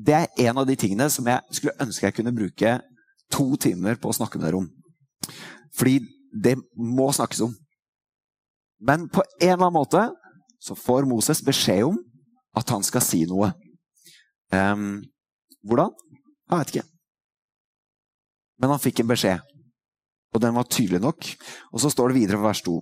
Det 0.00 0.16
er 0.16 0.46
en 0.48 0.60
av 0.62 0.68
de 0.68 0.76
tingene 0.78 1.08
som 1.12 1.26
jeg 1.28 1.56
skulle 1.56 1.76
ønske 1.82 2.06
jeg 2.06 2.16
kunne 2.16 2.34
bruke 2.34 2.76
to 3.30 3.46
timer 3.60 3.98
på 4.00 4.10
å 4.10 4.16
snakke 4.16 4.38
med 4.38 4.48
dere 4.48 4.60
om. 4.62 4.68
Fordi 5.76 6.00
det 6.32 6.56
må 6.76 7.10
snakkes 7.12 7.42
om. 7.44 7.52
Men 8.80 9.08
på 9.12 9.22
en 9.40 9.52
eller 9.52 9.66
annen 9.66 9.76
måte 9.76 10.06
så 10.60 10.76
får 10.76 11.08
Moses 11.08 11.42
beskjed 11.44 11.84
om 11.90 11.98
at 12.56 12.72
han 12.72 12.84
skal 12.86 13.04
si 13.04 13.22
noe. 13.28 13.52
Um, 14.52 15.02
hvordan? 15.66 15.92
Jeg 16.50 16.58
vet 16.58 16.72
ikke. 16.74 16.88
Men 18.60 18.72
han 18.74 18.82
fikk 18.82 19.02
en 19.02 19.10
beskjed, 19.12 19.44
og 20.34 20.42
den 20.42 20.56
var 20.56 20.68
tydelig 20.68 21.00
nok. 21.00 21.28
Og 21.72 21.82
så 21.82 21.92
står 21.92 22.10
det 22.10 22.20
videre 22.22 22.40
på 22.40 22.48
vers 22.48 22.64
2 22.66 22.74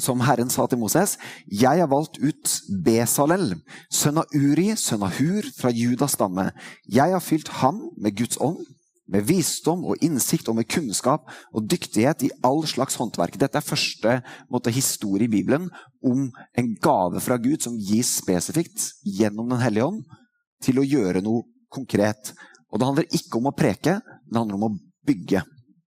som 0.00 0.20
Herren 0.20 0.50
sa 0.50 0.66
til 0.66 0.78
Moses, 0.78 1.18
'Jeg 1.50 1.80
har 1.80 1.90
valgt 1.90 2.18
ut 2.18 2.60
Besalel, 2.84 3.60
sønn 3.90 4.18
av 4.18 4.26
Uri, 4.34 4.74
sønn 4.76 5.02
av 5.02 5.14
Hur, 5.18 5.42
fra 5.56 5.70
Judas 5.70 6.16
stamme.' 6.16 6.52
'Jeg 6.88 7.12
har 7.12 7.20
fylt 7.20 7.48
ham 7.48 7.90
med 7.96 8.16
Guds 8.16 8.36
ånd, 8.40 8.64
med 9.08 9.26
visdom 9.26 9.84
og 9.84 10.00
innsikt 10.00 10.48
og 10.48 10.56
med 10.56 10.68
kunnskap 10.68 11.28
og 11.52 11.68
dyktighet 11.68 12.22
i 12.22 12.30
all 12.42 12.64
slags 12.66 12.96
håndverk.' 12.96 13.38
Dette 13.38 13.56
er 13.56 13.60
første 13.60 14.22
måte, 14.50 14.70
historie 14.70 15.24
i 15.24 15.30
Bibelen 15.30 15.70
om 16.02 16.30
en 16.56 16.74
gave 16.76 17.20
fra 17.20 17.36
Gud 17.36 17.62
som 17.62 17.78
gis 17.78 18.16
spesifikt 18.22 18.92
gjennom 19.04 19.48
Den 19.48 19.60
hellige 19.60 19.84
ånd 19.84 20.04
til 20.62 20.78
å 20.78 20.86
gjøre 20.86 21.22
noe 21.22 21.42
konkret. 21.70 22.32
Og 22.72 22.78
Det 22.78 22.86
handler 22.86 23.04
ikke 23.12 23.38
om 23.38 23.46
å 23.46 23.56
preke, 23.56 24.00
det 24.00 24.38
handler 24.38 24.54
om 24.54 24.68
å 24.70 24.76
bygge. 25.06 25.42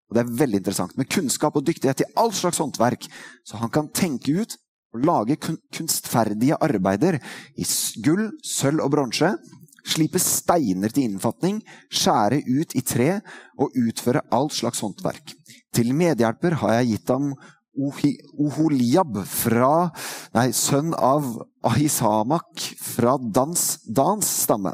Og 0.08 0.16
det 0.16 0.24
er 0.24 0.38
veldig 0.40 0.62
interessant. 0.62 0.96
Med 0.98 1.10
kunnskap 1.12 1.58
og 1.60 1.66
dyktighet 1.68 2.06
i 2.06 2.10
all 2.20 2.32
slags 2.36 2.62
håndverk. 2.64 3.10
Så 3.48 3.60
han 3.60 3.72
kan 3.74 3.92
tenke 3.92 4.40
ut 4.40 4.56
og 4.96 5.04
lage 5.04 5.38
kunstferdige 5.44 6.58
arbeider 6.64 7.20
i 7.60 7.68
gull, 8.04 8.30
sølv 8.46 8.86
og 8.86 8.94
bronse. 8.96 9.34
Slipe 9.88 10.20
steiner 10.20 10.92
til 10.92 11.08
innfatning, 11.08 11.62
skjære 11.92 12.42
ut 12.44 12.74
i 12.76 12.84
tre 12.84 13.12
og 13.60 13.76
utføre 13.80 14.26
all 14.36 14.50
slags 14.52 14.84
håndverk. 14.84 15.32
Til 15.76 15.94
medhjelper 15.96 16.58
har 16.64 16.80
jeg 16.80 16.96
gitt 16.96 17.14
ham 17.14 17.32
Oholiab, 17.78 19.20
fra, 19.30 19.92
nei, 20.34 20.48
sønn 20.56 20.96
av 20.98 21.28
Ahisamak 21.68 22.64
fra 22.82 23.14
Dans, 23.22 23.66
Dans 23.86 24.26
stamme. 24.26 24.74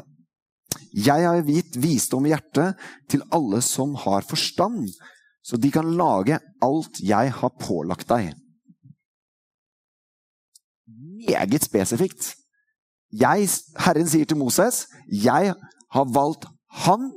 Jeg 0.94 1.26
har 1.26 1.42
gitt 1.44 1.76
visdom 1.76 2.24
i 2.24 2.32
hjertet 2.32 2.80
til 3.12 3.24
alle 3.34 3.60
som 3.66 3.92
har 4.06 4.24
forstand, 4.26 4.88
så 5.44 5.58
de 5.60 5.70
kan 5.72 5.90
lage 5.98 6.38
alt 6.64 7.00
jeg 7.04 7.32
har 7.38 7.52
pålagt 7.60 8.08
deg. 8.08 8.32
Meget 11.28 11.66
spesifikt. 11.66 12.32
Jeg, 13.14 13.48
Herren 13.78 14.08
sier 14.10 14.26
til 14.26 14.40
Moses, 14.40 14.86
'Jeg 15.06 15.54
har 15.90 16.06
valgt 16.10 16.48
han 16.84 17.12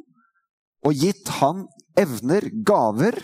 og 0.86 0.94
gitt 0.94 1.28
han 1.40 1.66
evner, 1.98 2.50
gaver, 2.66 3.18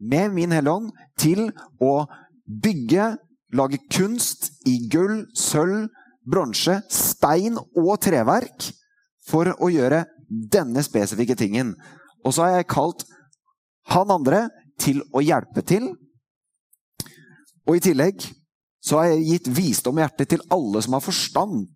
med 0.00 0.32
min 0.32 0.52
hellige 0.52 0.72
ånd, 0.72 0.92
til 1.18 1.50
å 1.82 2.06
bygge, 2.62 3.16
lage 3.52 3.78
kunst 3.92 4.48
i 4.66 4.88
gull, 4.88 5.26
sølv, 5.36 5.90
bronse, 6.30 6.80
stein 6.88 7.58
og 7.58 7.92
treverk 8.00 8.70
for 9.26 9.52
å 9.58 9.68
gjøre 9.68 10.04
denne 10.28 10.82
spesifikke 10.86 11.36
tingen. 11.36 11.74
Og 12.24 12.34
så 12.34 12.46
har 12.46 12.60
jeg 12.60 12.70
kalt 12.72 13.04
han 13.90 14.12
andre 14.14 14.46
til 14.80 15.02
å 15.12 15.22
hjelpe 15.24 15.64
til. 15.66 15.90
Og 17.68 17.76
i 17.76 17.84
tillegg 17.84 18.24
så 18.80 19.00
har 19.00 19.10
jeg 19.10 19.26
gitt 19.28 19.50
visdom 19.52 19.98
i 19.98 20.04
hjertet 20.04 20.32
til 20.32 20.44
alle 20.54 20.80
som 20.82 20.96
har 20.96 21.04
forstand, 21.04 21.66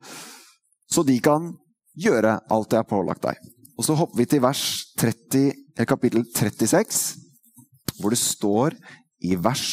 så 0.89 1.05
de 1.05 1.19
kan 1.23 1.53
gjøre 2.01 2.39
alt 2.53 2.73
jeg 2.73 2.81
har 2.81 2.89
pålagt 2.89 3.27
deg. 3.27 3.41
Og 3.77 3.87
så 3.87 3.97
hopper 3.99 4.23
vi 4.23 4.29
til 4.31 4.43
vers 4.45 4.63
30, 5.01 5.85
kapittel 5.89 6.25
36, 6.31 7.03
hvor 7.99 8.15
det 8.15 8.21
står 8.21 8.77
i 9.25 9.35
vers 9.37 9.67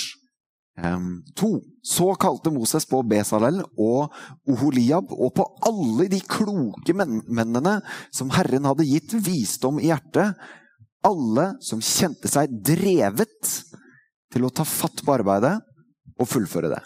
2. 0.82 1.50
Så 1.86 2.08
kalte 2.22 2.54
Moses 2.54 2.88
på 2.90 3.02
Besalel 3.06 3.60
og 3.78 4.14
Oholiab 4.50 5.12
og 5.12 5.34
på 5.38 5.46
alle 5.68 6.08
de 6.10 6.22
kloke 6.26 6.96
mennene 6.96 7.76
som 8.14 8.32
Herren 8.34 8.66
hadde 8.70 8.88
gitt 8.90 9.14
visdom 9.22 9.82
i 9.82 9.90
hjertet, 9.92 10.34
alle 11.06 11.48
som 11.66 11.82
kjente 11.82 12.30
seg 12.30 12.52
drevet 12.66 13.52
til 14.32 14.46
å 14.46 14.54
ta 14.54 14.66
fatt 14.68 15.04
på 15.04 15.14
arbeidet 15.14 15.58
og 16.18 16.30
fullføre 16.30 16.72
det. 16.72 16.82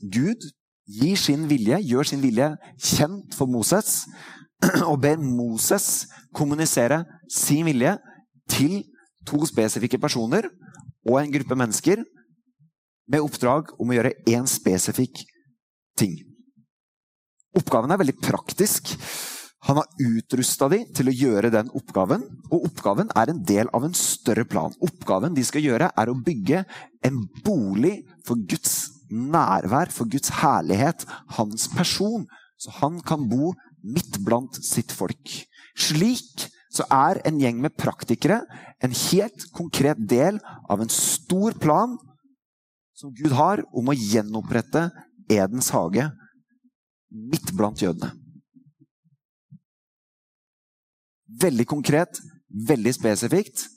Gud 0.00 0.46
gir 0.90 1.18
sin 1.20 1.46
vilje, 1.50 1.80
gjør 1.84 2.08
sin 2.08 2.22
vilje 2.22 2.52
kjent 2.80 3.36
for 3.36 3.50
Moses, 3.50 4.04
og 4.90 4.96
ber 5.02 5.20
Moses 5.20 6.06
kommunisere 6.36 7.02
sin 7.32 7.66
vilje 7.68 7.96
til 8.50 8.80
to 9.28 9.44
spesifikke 9.48 10.00
personer 10.00 10.48
og 11.08 11.20
en 11.20 11.32
gruppe 11.32 11.56
mennesker 11.56 12.02
med 13.10 13.24
oppdrag 13.24 13.72
om 13.80 13.90
å 13.90 13.96
gjøre 13.96 14.14
én 14.30 14.46
spesifikk 14.48 15.22
ting. 15.98 16.16
Oppgaven 17.56 17.90
er 17.90 18.00
veldig 18.00 18.18
praktisk. 18.22 18.92
Han 19.68 19.76
har 19.76 19.88
utrusta 20.00 20.70
dem 20.72 20.86
til 20.96 21.10
å 21.10 21.14
gjøre 21.14 21.50
den 21.52 21.68
oppgaven, 21.76 22.22
og 22.48 22.70
oppgaven 22.70 23.10
er 23.18 23.32
en 23.32 23.42
del 23.44 23.68
av 23.76 23.84
en 23.84 23.96
større 23.96 24.46
plan. 24.48 24.72
Oppgaven 24.80 25.36
de 25.36 25.44
skal 25.44 25.64
gjøre, 25.66 25.90
er 25.92 26.10
å 26.10 26.16
bygge 26.16 26.62
en 27.04 27.20
bolig 27.44 27.98
for 28.26 28.40
Guds 28.48 28.88
nærvær, 29.10 29.92
for 29.92 30.08
Guds 30.08 30.32
herlighet, 30.40 31.04
hans 31.36 31.68
person, 31.74 32.24
så 32.60 32.72
han 32.80 33.00
kan 33.04 33.26
bo 33.28 33.52
midt 33.84 34.20
blant 34.24 34.56
sitt 34.64 34.94
folk. 34.96 35.36
Slik 35.76 36.48
så 36.70 36.86
er 36.94 37.20
en 37.26 37.40
gjeng 37.42 37.58
med 37.60 37.74
praktikere 37.76 38.44
en 38.80 38.94
helt 38.94 39.44
konkret 39.56 40.00
del 40.08 40.38
av 40.70 40.80
en 40.80 40.92
stor 40.92 41.56
plan 41.60 41.98
som 42.96 43.12
Gud 43.16 43.34
har 43.36 43.64
om 43.76 43.90
å 43.90 43.96
gjenopprette 43.96 44.88
Edens 45.30 45.70
hage 45.74 46.06
midt 47.10 47.52
blant 47.56 47.80
jødene. 47.82 48.12
Veldig 51.38 51.66
konkret, 51.70 52.18
veldig 52.50 52.94
spesifikt. 52.96 53.68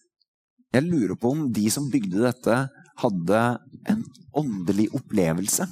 Jeg 0.74 0.88
lurer 0.88 1.14
på 1.20 1.34
om 1.36 1.46
de 1.54 1.68
som 1.70 1.90
bygde 1.92 2.24
dette, 2.24 2.58
hadde 3.04 3.42
en 3.90 4.04
åndelig 4.34 4.88
opplevelse. 4.98 5.68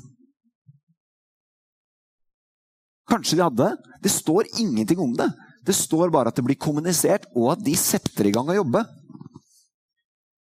Kanskje 3.09 3.39
de 3.39 3.45
hadde. 3.45 3.69
Det 4.03 4.11
står 4.13 4.49
ingenting 4.61 5.01
om 5.01 5.13
det. 5.17 5.27
Det 5.65 5.75
står 5.77 6.13
bare 6.13 6.31
at 6.31 6.37
det 6.37 6.45
blir 6.45 6.59
kommunisert, 6.61 7.27
og 7.35 7.53
at 7.55 7.63
de 7.65 7.73
setter 7.77 8.29
i 8.29 8.33
gang 8.33 8.49
å 8.49 8.57
jobbe. 8.61 8.83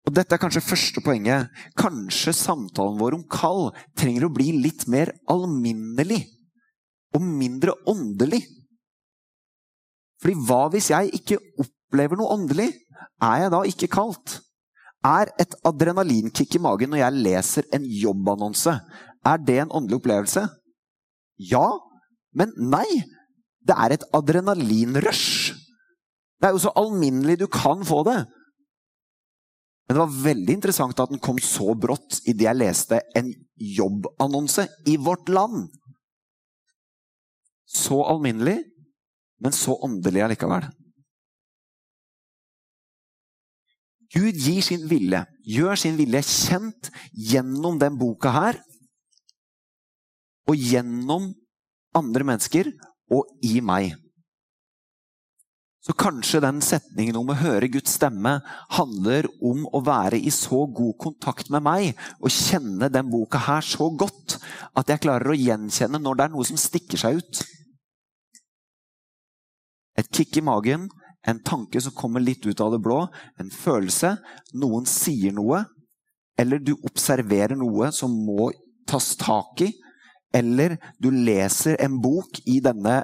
Og 0.05 0.13
Dette 0.13 0.37
er 0.37 0.41
kanskje 0.41 0.65
første 0.65 1.03
poenget. 1.05 1.51
Kanskje 1.81 2.35
samtalen 2.37 2.99
vår 3.01 3.17
om 3.19 3.27
kall 3.31 3.71
trenger 3.97 4.27
å 4.27 4.33
bli 4.33 4.51
litt 4.59 4.87
mer 4.91 5.15
alminnelig 5.33 6.21
og 7.15 7.25
mindre 7.25 7.77
åndelig. 7.89 8.43
Fordi 10.25 10.41
hva 10.49 10.63
hvis 10.73 10.89
jeg 10.89 11.13
ikke 11.21 11.37
opplever 11.61 12.17
noe 12.17 12.33
åndelig? 12.33 12.71
Er 13.21 13.45
jeg 13.45 13.53
da 13.53 13.61
ikke 13.69 13.91
kalt? 13.93 14.39
Er 15.05 15.29
et 15.41 15.53
adrenalinkick 15.69 16.57
i 16.57 16.63
magen 16.65 16.95
når 16.95 17.03
jeg 17.03 17.25
leser 17.27 17.67
en 17.77 17.85
jobbannonse, 17.85 18.79
er 19.25 19.43
det 19.45 19.59
en 19.61 19.75
åndelig 19.77 20.01
opplevelse? 20.01 20.47
Ja, 21.37 21.67
men 22.33 22.57
nei. 22.57 22.89
Det 23.65 23.77
er 23.77 23.95
et 23.95 24.09
adrenalinrush. 24.17 25.53
Det 26.41 26.49
er 26.49 26.57
jo 26.57 26.65
så 26.67 26.73
alminnelig 26.77 27.39
du 27.41 27.47
kan 27.53 27.85
få 27.85 28.03
det. 28.09 28.19
Men 29.85 29.97
det 29.97 30.03
var 30.03 30.19
veldig 30.25 30.57
interessant 30.57 31.01
at 31.01 31.13
den 31.13 31.21
kom 31.21 31.39
så 31.41 31.73
brått 31.77 32.23
idet 32.25 32.49
jeg 32.49 32.61
leste 32.61 33.01
en 33.17 33.31
jobbannonse 33.77 34.67
i 34.89 34.97
Vårt 35.01 35.29
Land. 35.33 35.69
Så 37.69 38.01
alminnelig, 38.09 38.63
men 39.43 39.55
så 39.55 39.77
åndelig 39.85 40.25
allikevel. 40.25 40.69
Gud 44.15 44.37
gir 44.39 44.63
sin 44.63 44.85
vilje, 44.87 45.25
gjør 45.43 45.79
sin 45.81 45.97
vilje 45.99 46.23
kjent 46.29 46.91
gjennom 47.13 47.81
den 47.81 47.97
boka 47.99 48.31
her. 48.35 48.61
Og 50.47 50.61
gjennom 50.61 51.33
andre 51.97 52.27
mennesker 52.27 52.71
og 53.15 53.31
i 53.43 53.59
meg. 53.65 53.95
Så 55.85 55.93
kanskje 56.01 56.41
den 56.41 56.63
setningen 56.65 57.17
om 57.21 57.29
å 57.29 57.37
høre 57.37 57.69
Guds 57.69 57.99
stemme 57.99 58.39
handler 58.73 59.27
om 59.45 59.67
å 59.69 59.83
være 59.85 60.17
i 60.17 60.31
så 60.33 60.63
god 60.65 60.95
kontakt 61.01 61.51
med 61.53 61.65
meg 61.67 61.91
og 62.23 62.33
kjenne 62.33 62.89
den 62.93 63.11
boka 63.13 63.43
her 63.51 63.67
så 63.67 63.91
godt 63.93 64.39
at 64.73 64.89
jeg 64.89 65.03
klarer 65.05 65.35
å 65.35 65.37
gjenkjenne 65.37 66.01
når 66.01 66.17
det 66.17 66.25
er 66.25 66.33
noe 66.33 66.49
som 66.49 66.61
stikker 66.61 67.03
seg 67.03 67.21
ut. 67.21 67.43
Kick 70.15 70.37
i 70.39 70.45
magen, 70.47 70.89
en 71.27 71.41
tanke 71.43 71.81
som 71.81 71.95
kommer 71.97 72.23
litt 72.23 72.47
ut 72.47 72.61
av 72.61 72.75
det 72.75 72.83
blå, 72.85 73.01
en 73.41 73.51
følelse, 73.51 74.15
noen 74.55 74.87
sier 74.87 75.35
noe, 75.35 75.65
eller 76.39 76.63
du 76.63 76.75
observerer 76.87 77.57
noe 77.59 77.91
som 77.95 78.13
må 78.27 78.51
tas 78.87 79.15
tak 79.19 79.65
i, 79.65 79.73
eller 80.35 80.77
du 81.03 81.11
leser 81.15 81.79
en 81.83 81.97
bok 82.03 82.41
i 82.51 82.61
denne 82.63 83.01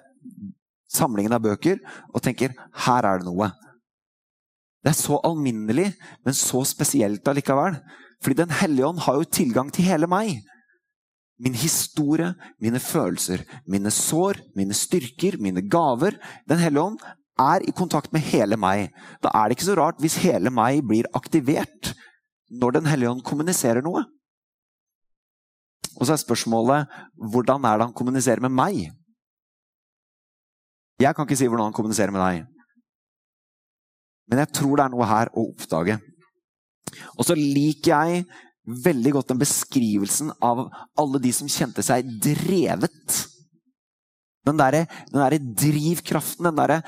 samlingen 0.91 1.35
av 1.37 1.43
bøker 1.45 1.79
og 2.11 2.23
tenker 2.23 2.55
'her 2.85 3.07
er 3.07 3.19
det 3.19 3.27
noe'. 3.27 3.53
Det 4.83 4.91
er 4.91 4.99
så 4.99 5.21
alminnelig, 5.25 5.93
men 6.25 6.35
så 6.35 6.65
spesielt 6.65 7.29
allikevel. 7.29 7.77
Fordi 8.23 8.35
Den 8.35 8.51
hellige 8.51 8.87
ånd 8.87 8.99
har 8.99 9.15
jo 9.15 9.25
tilgang 9.25 9.71
til 9.73 9.85
hele 9.85 10.07
meg. 10.07 10.43
Min 11.41 11.57
historie, 11.57 12.35
mine 12.61 12.81
følelser, 12.83 13.47
mine 13.67 13.91
sår, 13.95 14.43
mine 14.57 14.77
styrker, 14.77 15.39
mine 15.41 15.63
gaver. 15.73 16.19
Den 16.49 16.61
hellige 16.61 16.85
ånd 16.91 17.01
er 17.41 17.65
i 17.65 17.73
kontakt 17.73 18.13
med 18.13 18.25
hele 18.29 18.59
meg. 18.61 18.91
Da 19.25 19.33
er 19.33 19.49
det 19.49 19.57
ikke 19.57 19.71
så 19.71 19.79
rart 19.79 20.01
hvis 20.03 20.21
hele 20.25 20.53
meg 20.53 20.85
blir 20.87 21.09
aktivert 21.17 21.95
når 22.51 22.73
Den 22.75 22.89
hellige 22.91 23.11
ånd 23.13 23.21
kommuniserer 23.23 23.79
noe. 23.87 24.03
Og 26.01 26.07
så 26.07 26.17
er 26.17 26.23
spørsmålet 26.23 26.91
hvordan 27.31 27.65
er 27.65 27.79
det 27.79 27.87
han 27.87 27.95
kommuniserer 27.95 28.43
med 28.43 28.51
meg? 28.51 28.81
Jeg 31.01 31.15
kan 31.15 31.29
ikke 31.29 31.39
si 31.39 31.47
hvordan 31.47 31.71
han 31.71 31.77
kommuniserer 31.77 32.11
med 32.11 32.21
deg. 32.25 32.49
Men 34.31 34.43
jeg 34.43 34.53
tror 34.59 34.77
det 34.77 34.85
er 34.85 34.93
noe 34.95 35.09
her 35.11 35.31
å 35.31 35.47
oppdage. 35.53 35.97
Og 37.17 37.27
så 37.27 37.37
liker 37.39 37.95
jeg 37.95 38.25
veldig 38.85 39.13
godt 39.17 39.33
den 39.33 39.41
beskrivelsen 39.41 40.33
av 40.45 40.67
alle 40.99 41.21
de 41.23 41.33
som 41.35 41.51
kjente 41.51 41.85
seg 41.85 42.09
drevet. 42.23 43.21
Den 44.47 44.61
derre 44.61 44.87
der 45.13 45.39
drivkraften, 45.39 46.49
den 46.49 46.61
derre 46.61 46.83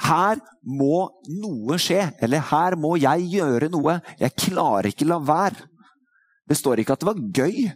Her 0.00 0.40
må 0.66 1.08
noe 1.40 1.78
skje. 1.80 2.10
Eller 2.20 2.42
her 2.50 2.76
må 2.76 2.96
jeg 3.00 3.30
gjøre 3.32 3.70
noe. 3.72 3.98
Jeg 4.20 4.36
klarer 4.36 4.90
ikke 4.90 5.08
la 5.08 5.16
være. 5.24 5.68
Det 6.48 6.58
står 6.58 6.82
ikke 6.82 6.96
at 6.96 7.00
det 7.00 7.08
var 7.08 7.22
gøy. 7.40 7.70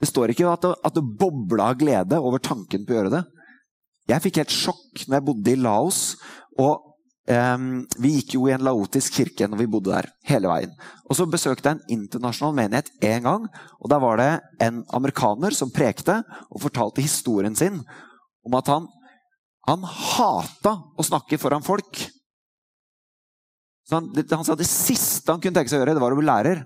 Det 0.00 0.08
står 0.08 0.32
ikke 0.32 0.48
at 0.48 0.64
det, 0.64 0.72
at 0.86 0.96
det 0.96 1.04
bobla 1.20 1.70
av 1.72 1.80
glede 1.80 2.20
over 2.20 2.40
tanken 2.40 2.86
på 2.86 2.94
å 2.94 2.98
gjøre 2.98 3.12
det. 3.18 3.22
Jeg 4.08 4.24
fikk 4.24 4.40
helt 4.40 4.54
sjokk 4.54 5.04
når 5.04 5.18
jeg 5.18 5.26
bodde 5.28 5.52
i 5.52 5.60
Laos. 5.60 6.00
og 6.58 6.89
Vi 7.30 8.10
gikk 8.16 8.34
jo 8.34 8.48
i 8.48 8.54
en 8.56 8.64
laotisk 8.66 9.14
kirke 9.20 9.46
når 9.46 9.60
vi 9.60 9.68
bodde 9.70 9.92
der, 9.92 10.08
hele 10.26 10.50
veien. 10.50 10.72
Og 11.06 11.14
Så 11.14 11.28
besøkte 11.30 11.68
jeg 11.68 11.78
en 11.78 12.00
internasjonal 12.00 12.56
menighet 12.56 12.90
én 13.02 13.22
gang. 13.22 13.46
og 13.78 13.90
Der 13.90 14.00
var 14.02 14.16
det 14.16 14.40
en 14.60 14.84
amerikaner 14.92 15.54
som 15.54 15.70
prekte 15.70 16.22
og 16.50 16.62
fortalte 16.62 17.02
historien 17.02 17.54
sin 17.54 17.84
om 18.42 18.54
at 18.54 18.66
han, 18.66 18.88
han 19.68 19.84
hata 19.84 20.74
å 20.98 21.06
snakke 21.06 21.38
foran 21.38 21.62
folk. 21.62 22.10
Så 23.86 23.98
han, 23.98 24.10
han 24.14 24.44
sa 24.44 24.56
det 24.56 24.66
siste 24.66 25.30
han 25.30 25.40
kunne 25.40 25.54
tenke 25.54 25.70
seg 25.70 25.78
å 25.78 25.84
gjøre, 25.84 25.94
det 25.94 26.02
var 26.02 26.14
å 26.14 26.18
bli 26.18 26.26
lærer. 26.26 26.64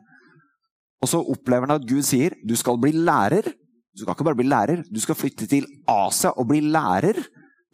Og 1.02 1.10
så 1.10 1.20
opplever 1.20 1.68
han 1.68 1.76
at 1.76 1.88
Gud 1.88 2.04
sier 2.06 2.36
du 2.46 2.54
skal 2.56 2.78
bli 2.80 2.94
lærer. 2.96 3.52
Du 3.94 4.02
skal 4.02 4.16
ikke 4.16 4.26
bare 4.26 4.38
bli 4.38 4.48
lærer, 4.48 4.80
du 4.88 5.00
skal 5.02 5.18
flytte 5.18 5.46
til 5.46 5.66
Asia 5.86 6.32
og 6.34 6.48
bli 6.48 6.64
lærer 6.64 7.20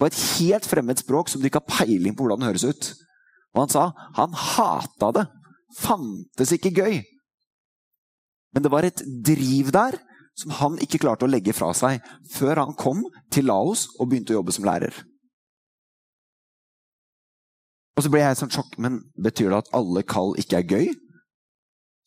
på 0.01 0.09
et 0.09 0.19
helt 0.41 0.67
fremmed 0.67 1.01
språk 1.01 1.29
som 1.29 1.43
du 1.43 1.49
ikke 1.49 1.61
har 1.61 1.85
peiling 1.85 2.17
på 2.17 2.25
hvordan 2.25 2.41
det 2.41 2.51
høres 2.51 2.65
ut. 2.65 2.91
Og 3.55 3.65
han 3.65 3.73
sa 3.73 3.87
han 4.17 4.37
hata 4.37 5.11
det. 5.19 5.27
Fantes 5.77 6.55
ikke 6.57 6.73
gøy. 6.75 7.03
Men 8.55 8.65
det 8.65 8.73
var 8.73 8.87
et 8.87 9.03
driv 9.05 9.71
der 9.75 10.01
som 10.41 10.55
han 10.57 10.79
ikke 10.83 11.03
klarte 11.03 11.27
å 11.27 11.31
legge 11.31 11.53
fra 11.55 11.71
seg 11.77 12.01
før 12.33 12.63
han 12.65 12.75
kom 12.79 13.05
til 13.31 13.47
Laos 13.51 13.87
og 13.99 14.09
begynte 14.11 14.33
å 14.33 14.41
jobbe 14.41 14.55
som 14.57 14.67
lærer. 14.67 14.95
Og 17.99 18.07
så 18.07 18.11
ble 18.13 18.23
jeg 18.23 18.39
sånn 18.41 18.53
sjokk. 18.55 18.79
Men 18.81 19.03
betyr 19.21 19.53
det 19.53 19.61
at 19.61 19.73
alle 19.77 20.03
kall 20.09 20.33
ikke 20.41 20.63
er 20.63 20.71
gøy? 20.73 20.91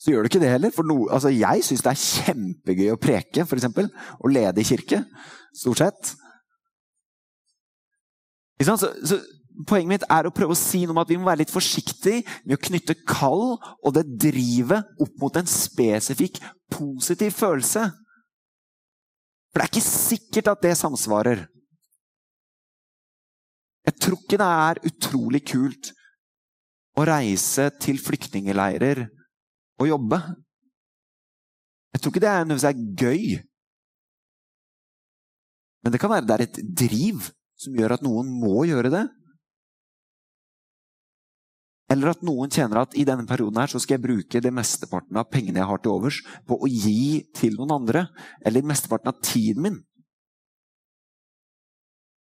Så 0.02 0.12
gjør 0.12 0.26
det 0.26 0.34
ikke 0.34 0.42
det 0.42 0.52
heller. 0.56 0.74
For 0.74 0.88
no, 0.88 1.04
altså 1.14 1.30
jeg 1.32 1.64
syns 1.68 1.84
det 1.86 1.94
er 1.94 2.02
kjempegøy 2.02 2.90
å 2.96 3.00
preke, 3.00 3.46
f.eks. 3.46 3.70
Å 3.70 4.32
lede 4.32 4.64
i 4.64 4.68
kirke. 4.68 5.04
Stort 5.56 5.84
sett. 5.84 6.16
Så, 8.62 8.78
så, 8.78 9.18
Poenget 9.68 9.90
mitt 9.92 10.06
er 10.10 10.26
å 10.26 10.34
prøve 10.34 10.56
å 10.56 10.58
si 10.58 10.82
noe 10.82 10.96
om 10.96 11.02
at 11.04 11.12
vi 11.12 11.18
må 11.20 11.28
være 11.28 11.44
litt 11.44 11.54
forsiktige 11.54 12.24
med 12.42 12.56
å 12.56 12.64
knytte 12.68 12.96
kall 13.06 13.52
og 13.62 13.92
det 13.94 14.08
drivet 14.26 15.04
opp 15.04 15.12
mot 15.22 15.36
en 15.38 15.50
spesifikk 15.50 16.40
positiv 16.74 17.36
følelse. 17.38 17.84
For 19.54 19.62
det 19.62 19.68
er 19.68 19.70
ikke 19.70 19.86
sikkert 19.86 20.50
at 20.50 20.64
det 20.66 20.72
samsvarer. 20.80 21.44
Jeg 23.86 24.00
tror 24.02 24.18
ikke 24.18 24.40
det 24.42 24.48
er 24.64 24.82
utrolig 24.90 25.44
kult 25.52 25.92
å 26.98 27.06
reise 27.06 27.68
til 27.84 28.02
flyktningleirer 28.02 29.04
og 29.84 29.90
jobbe. 29.92 30.20
Jeg 31.94 32.02
tror 32.02 32.14
ikke 32.14 32.26
det 32.26 32.32
er 32.32 32.50
nødvendigvis 32.50 32.70
er 32.72 33.06
gøy. 33.06 33.24
Men 35.84 35.94
det 35.94 36.02
kan 36.02 36.14
være 36.16 36.26
det 36.26 36.36
er 36.40 36.46
et 36.48 36.62
driv 36.82 37.30
som 37.64 37.76
gjør 37.78 37.98
at 37.98 38.06
noen 38.06 38.30
må 38.30 38.66
gjøre 38.70 38.92
det. 38.94 39.04
Eller 41.94 42.14
at 42.14 42.24
noen 42.26 42.52
kjenner 42.52 42.82
at 42.82 42.96
i 42.98 43.06
denne 43.06 43.28
perioden 43.30 43.60
her 43.62 43.70
så 43.70 43.82
skal 43.82 43.98
jeg 43.98 44.06
bruke 44.06 44.42
det 44.42 44.54
mesteparten 44.56 45.20
av 45.20 45.30
pengene 45.32 45.62
jeg 45.62 45.70
har 45.70 45.82
til 45.84 45.94
overs, 45.94 46.22
på 46.48 46.58
å 46.58 46.70
gi 46.70 47.24
til 47.38 47.58
noen 47.60 47.76
andre. 47.76 48.08
Eller 48.46 48.66
mesteparten 48.66 49.12
av 49.12 49.20
tiden 49.24 49.68
min. 49.68 49.82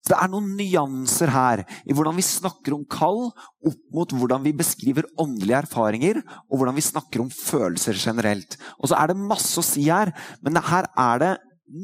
Så 0.06 0.14
Det 0.14 0.20
er 0.22 0.30
noen 0.32 0.54
nyanser 0.56 1.28
her 1.34 1.62
i 1.84 1.92
hvordan 1.92 2.16
vi 2.16 2.24
snakker 2.24 2.72
om 2.72 2.86
kall, 2.88 3.26
opp 3.68 3.80
mot 3.92 4.14
hvordan 4.14 4.40
vi 4.46 4.54
beskriver 4.56 5.04
åndelige 5.20 5.66
erfaringer, 5.66 6.22
og 6.48 6.54
hvordan 6.62 6.78
vi 6.78 6.86
snakker 6.86 7.20
om 7.20 7.28
følelser 7.34 7.98
generelt. 7.98 8.56
Og 8.80 8.88
så 8.88 8.96
er 8.96 9.10
det 9.10 9.20
masse 9.20 9.58
å 9.60 9.66
si 9.66 9.84
her, 9.90 10.14
men 10.40 10.56
her 10.64 10.88
er 10.94 11.20
det 11.20 11.34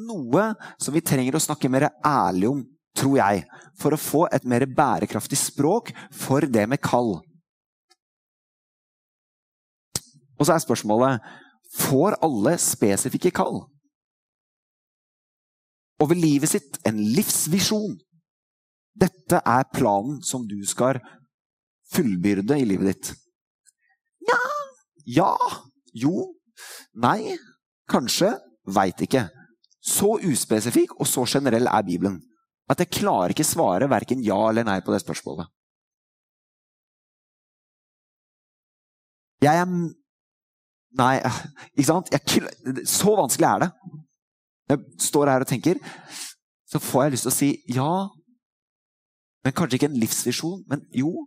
noe 0.08 0.54
som 0.80 0.96
vi 0.96 1.04
trenger 1.04 1.36
å 1.36 1.42
snakke 1.42 1.68
mer 1.68 1.90
ærlig 2.00 2.48
om, 2.48 2.64
tror 2.94 3.18
jeg, 3.18 3.44
for 3.78 3.94
å 3.94 4.00
få 4.00 4.24
et 4.32 4.44
mer 4.48 4.66
bærekraftig 4.70 5.38
språk 5.38 5.92
for 6.14 6.46
det 6.46 6.66
med 6.70 6.82
kall. 6.82 7.18
Og 10.38 10.46
så 10.46 10.54
er 10.54 10.62
spørsmålet 10.62 11.26
får 11.74 12.18
alle 12.22 12.56
spesifikke 12.62 13.32
kall. 13.34 13.64
Over 16.02 16.18
livet 16.18 16.50
sitt 16.50 16.78
en 16.86 16.98
livsvisjon. 16.98 17.96
Dette 18.94 19.40
er 19.40 19.70
planen 19.74 20.20
som 20.26 20.44
du 20.46 20.60
skal 20.66 21.00
fullbyrde 21.94 22.58
i 22.60 22.66
livet 22.66 22.92
ditt. 22.92 23.14
Nja 24.28 24.40
Ja. 25.06 25.32
Jo. 25.94 26.34
Nei. 26.94 27.36
Kanskje. 27.90 28.34
Veit 28.66 29.02
ikke. 29.04 29.28
Så 29.84 30.16
uspesifikk 30.24 30.94
og 30.96 31.06
så 31.06 31.26
generell 31.28 31.68
er 31.68 31.82
Bibelen 31.84 32.22
at 32.70 32.80
jeg 32.80 32.92
klarer 32.96 33.34
ikke 33.34 33.46
svare 33.46 33.88
verken 33.90 34.22
ja 34.24 34.38
eller 34.48 34.66
nei 34.66 34.78
på 34.84 34.94
det 34.94 35.02
spørsmålet. 35.04 35.50
Jeg 39.44 39.60
er 39.60 39.68
Nei, 40.94 41.18
ikke 41.74 41.88
sant? 41.88 42.10
Jeg, 42.14 42.84
så 42.86 43.16
vanskelig 43.18 43.48
er 43.48 43.62
det. 43.64 43.70
Jeg 44.70 45.00
står 45.02 45.30
her 45.32 45.42
og 45.42 45.48
tenker, 45.50 45.80
så 46.70 46.78
får 46.78 47.02
jeg 47.02 47.14
lyst 47.14 47.26
til 47.26 47.32
å 47.32 47.34
si 47.34 47.48
ja, 47.74 47.88
men 49.44 49.56
kanskje 49.58 49.80
ikke 49.80 49.88
en 49.90 49.98
livsvisjon, 50.00 50.62
men 50.70 50.84
jo. 50.94 51.26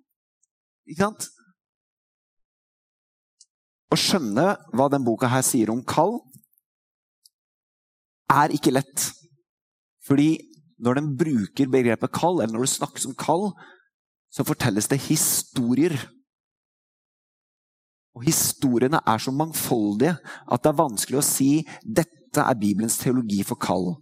Ikke 0.88 1.04
sant? 1.04 1.28
Å 3.94 4.00
skjønne 4.00 4.48
hva 4.72 4.88
den 4.92 5.06
boka 5.06 5.30
her 5.32 5.44
sier 5.46 5.70
om 5.72 5.84
kall, 5.86 6.18
er 8.34 8.56
ikke 8.56 8.74
lett. 8.74 9.10
Fordi 10.08 10.32
når 10.78 11.00
den 11.00 11.10
bruker 11.18 11.72
begrepet 11.72 12.14
kall, 12.14 12.42
eller 12.42 12.56
når 12.56 12.68
det 12.68 12.76
snakkes 12.76 13.08
om 13.10 13.16
kall, 13.18 13.50
så 14.34 14.46
fortelles 14.46 14.90
det 14.92 15.00
historier. 15.08 15.96
Og 18.18 18.26
historiene 18.26 19.00
er 19.06 19.22
så 19.22 19.34
mangfoldige 19.34 20.18
at 20.18 20.64
det 20.64 20.72
er 20.72 20.82
vanskelig 20.82 21.22
å 21.22 21.26
si 21.26 21.52
dette 21.82 22.44
er 22.44 22.60
Bibelens 22.60 22.98
teologi 23.02 23.44
for 23.46 23.60
kall. 23.62 23.96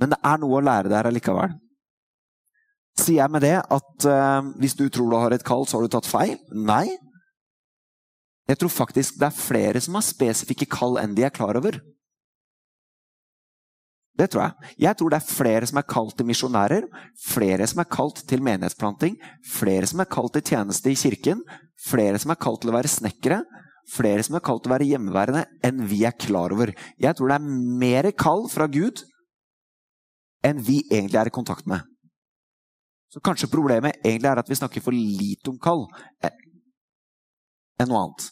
Men 0.00 0.14
det 0.14 0.18
er 0.26 0.40
noe 0.42 0.58
å 0.58 0.64
lære 0.64 0.90
der 0.90 1.10
allikevel. 1.10 1.54
Sier 2.98 3.24
jeg 3.24 3.34
med 3.34 3.42
det 3.42 3.56
at 3.58 4.06
uh, 4.06 4.46
hvis 4.62 4.76
du 4.78 4.86
tror 4.86 5.10
du 5.10 5.18
har 5.18 5.34
et 5.34 5.46
kall, 5.46 5.66
så 5.66 5.78
har 5.78 5.86
du 5.86 5.94
tatt 5.94 6.06
feil? 6.06 6.36
Nei. 6.54 6.86
Jeg 8.50 8.60
tror 8.60 8.70
faktisk 8.70 9.18
det 9.18 9.30
er 9.30 9.38
flere 9.38 9.82
som 9.82 9.96
har 9.98 10.06
spesifikke 10.06 10.68
kall 10.70 10.98
enn 11.02 11.14
de 11.16 11.26
er 11.26 11.34
klar 11.34 11.58
over. 11.58 11.80
Det 14.14 14.28
tror 14.30 14.44
jeg. 14.44 14.74
Jeg 14.84 14.96
tror 14.96 15.10
det 15.10 15.18
er 15.18 15.26
flere 15.26 15.66
som 15.66 15.78
er 15.80 15.86
kalt 15.90 16.14
til 16.14 16.28
misjonærer, 16.28 16.84
flere 17.18 17.66
som 17.66 17.80
er 17.82 17.88
kalt 17.90 18.20
til 18.30 18.44
menighetsplanting, 18.46 19.16
flere 19.56 19.88
som 19.90 20.02
er 20.04 20.10
kalt 20.10 20.36
til 20.36 20.44
tjeneste 20.52 20.92
i 20.92 20.98
kirken, 20.98 21.42
flere 21.82 22.20
som 22.22 22.30
er 22.30 22.38
kalt 22.38 22.62
til 22.62 22.70
å 22.70 22.76
være 22.76 22.92
snekkere, 22.92 23.40
flere 23.90 24.22
som 24.24 24.38
er 24.38 24.44
kalt 24.46 24.62
til 24.64 24.70
å 24.70 24.74
være 24.76 24.86
hjemmeværende, 24.92 25.42
enn 25.66 25.82
vi 25.90 26.04
er 26.06 26.14
klar 26.14 26.54
over. 26.54 26.70
Jeg 27.02 27.18
tror 27.18 27.32
det 27.32 27.40
er 27.40 27.58
mer 27.82 28.10
kall 28.14 28.46
fra 28.52 28.68
Gud 28.70 29.02
enn 30.44 30.62
vi 30.62 30.82
egentlig 30.92 31.18
er 31.18 31.32
i 31.32 31.34
kontakt 31.34 31.66
med. 31.66 31.82
Så 33.10 33.22
kanskje 33.24 33.50
problemet 33.50 33.98
egentlig 34.04 34.30
er 34.30 34.40
at 34.42 34.48
vi 34.50 34.58
snakker 34.58 34.82
for 34.84 34.94
lite 34.94 35.50
om 35.50 35.58
kall 35.62 35.86
eh, 36.22 36.34
enn 37.82 37.90
noe 37.90 38.06
annet. 38.06 38.30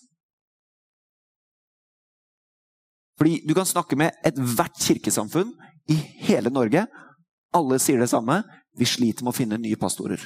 Fordi 3.18 3.36
du 3.46 3.54
kan 3.54 3.68
snakke 3.68 3.98
med 3.98 4.16
ethvert 4.26 4.78
kirkesamfunn 4.82 5.52
i 5.90 5.96
hele 6.28 6.52
Norge. 6.52 6.86
Alle 7.52 7.78
sier 7.82 8.00
det 8.00 8.10
samme. 8.12 8.42
Vi 8.78 8.88
sliter 8.88 9.24
med 9.24 9.34
å 9.34 9.36
finne 9.36 9.58
nye 9.60 9.78
pastorer. 9.80 10.22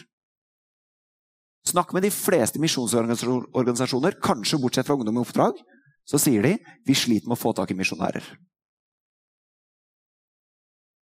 Snakk 1.66 1.90
med 1.97 2.05
de 2.07 2.12
fleste 2.14 2.61
misjonsorganisasjoner, 2.62 4.21
kanskje 4.23 4.61
bortsett 4.62 4.87
fra 4.87 4.95
Ungdom 4.95 5.19
i 5.19 5.25
oppdrag, 5.25 5.59
så 6.07 6.21
sier 6.23 6.45
de 6.47 6.53
vi 6.87 6.95
sliter 6.95 7.27
med 7.27 7.35
å 7.35 7.40
få 7.40 7.51
tak 7.57 7.73
i 7.75 7.79
misjonærer. 7.79 8.23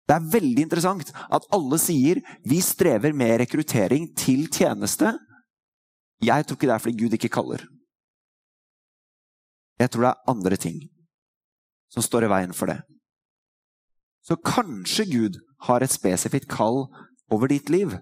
Det 0.09 0.17
er 0.17 0.29
veldig 0.33 0.65
interessant 0.65 1.11
at 1.15 1.47
alle 1.55 1.79
sier 1.79 2.19
vi 2.49 2.59
strever 2.65 3.13
med 3.15 3.37
rekruttering 3.45 4.09
til 4.19 4.47
tjeneste. 4.49 5.13
Jeg 6.25 6.47
tror 6.47 6.59
ikke 6.59 6.71
det 6.71 6.75
er 6.75 6.83
fordi 6.83 7.03
Gud 7.05 7.17
ikke 7.19 7.31
kaller. 7.31 7.63
Jeg 9.79 9.93
tror 9.93 10.09
det 10.09 10.15
er 10.15 10.33
andre 10.33 10.59
ting 10.59 10.81
som 11.93 12.03
står 12.03 12.27
i 12.27 12.33
veien 12.33 12.57
for 12.57 12.73
det. 12.73 12.81
Så 14.29 14.37
kanskje 14.45 15.07
Gud 15.09 15.39
har 15.65 15.81
et 15.81 15.93
spesifikt 15.93 16.51
kall 16.53 16.85
over 17.33 17.49
ditt 17.49 17.71
liv. 17.73 17.95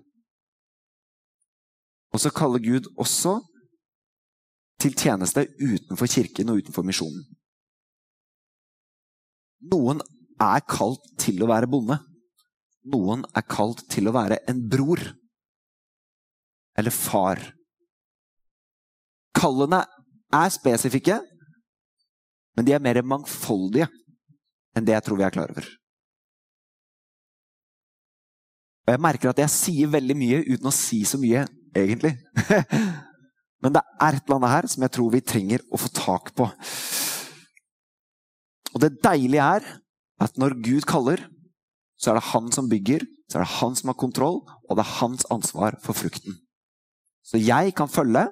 Og 2.11 2.23
så 2.23 2.33
kaller 2.35 2.63
Gud 2.65 2.89
også 2.99 3.39
til 4.83 4.97
tjeneste 4.99 5.47
utenfor 5.61 6.11
kirken 6.11 6.51
og 6.51 6.65
utenfor 6.65 6.87
misjonen. 6.87 7.23
Noen 9.71 10.03
er 10.43 10.67
kalt 10.69 11.07
til 11.23 11.41
å 11.43 11.49
være 11.51 11.71
bonde. 11.71 12.01
Noen 12.91 13.23
er 13.37 13.47
kalt 13.47 13.87
til 13.91 14.11
å 14.11 14.15
være 14.17 14.41
en 14.51 14.67
bror. 14.71 15.01
Eller 16.77 16.93
far. 16.93 17.41
Kallene 19.37 19.85
er 20.35 20.53
spesifikke, 20.53 21.23
men 22.57 22.67
de 22.67 22.75
er 22.75 22.83
mer 22.83 23.01
mangfoldige 23.07 23.89
enn 24.77 24.87
det 24.87 24.97
jeg 24.97 25.07
tror 25.07 25.21
vi 25.21 25.27
er 25.27 25.35
klar 25.35 25.53
over. 25.55 25.67
Og 28.87 28.95
Jeg 28.95 29.03
merker 29.03 29.33
at 29.33 29.41
jeg 29.43 29.51
sier 29.51 29.91
veldig 29.91 30.15
mye 30.19 30.43
uten 30.47 30.71
å 30.71 30.75
si 30.75 31.01
så 31.09 31.19
mye, 31.19 31.43
egentlig. 31.75 32.15
Men 33.63 33.75
det 33.75 33.83
er 33.83 34.15
et 34.15 34.23
eller 34.23 34.39
annet 34.39 34.53
her 34.53 34.69
som 34.71 34.85
jeg 34.85 34.95
tror 34.95 35.11
vi 35.11 35.25
trenger 35.27 35.65
å 35.75 35.81
få 35.81 35.91
tak 35.97 36.31
på. 36.39 36.47
Og 38.77 38.83
det 38.85 38.93
deilige 39.03 39.43
er 39.57 39.67
at 40.23 40.39
når 40.39 40.55
Gud 40.63 40.87
kaller, 40.87 41.25
så 41.99 42.13
er 42.13 42.21
det 42.21 42.29
han 42.31 42.53
som 42.55 42.69
bygger, 42.71 43.03
så 43.27 43.41
er 43.41 43.47
det 43.47 43.55
han 43.57 43.75
som 43.75 43.91
har 43.91 43.99
kontroll, 43.99 44.43
og 44.47 44.77
det 44.77 44.85
er 44.85 44.97
hans 45.01 45.27
ansvar 45.35 45.81
for 45.83 45.97
frukten. 45.97 46.37
Så 47.27 47.41
jeg 47.43 47.75
kan 47.75 47.91
følge 47.91 48.29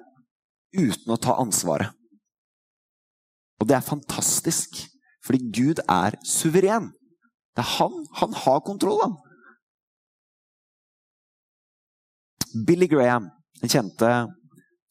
uten 0.77 1.11
å 1.11 1.19
ta 1.19 1.35
ansvaret. 1.41 1.91
Og 3.59 3.67
det 3.67 3.75
er 3.75 3.87
fantastisk, 3.87 4.85
fordi 5.25 5.49
Gud 5.51 5.81
er 5.89 6.15
suveren. 6.23 6.93
Det 7.55 7.63
er 7.63 7.71
han. 7.79 7.95
Han 8.21 8.35
har 8.45 8.63
kontroll, 8.67 9.01
han. 9.03 9.15
Billy 12.55 12.87
Graham, 12.87 13.29
den 13.61 13.71
kjente 13.71 14.09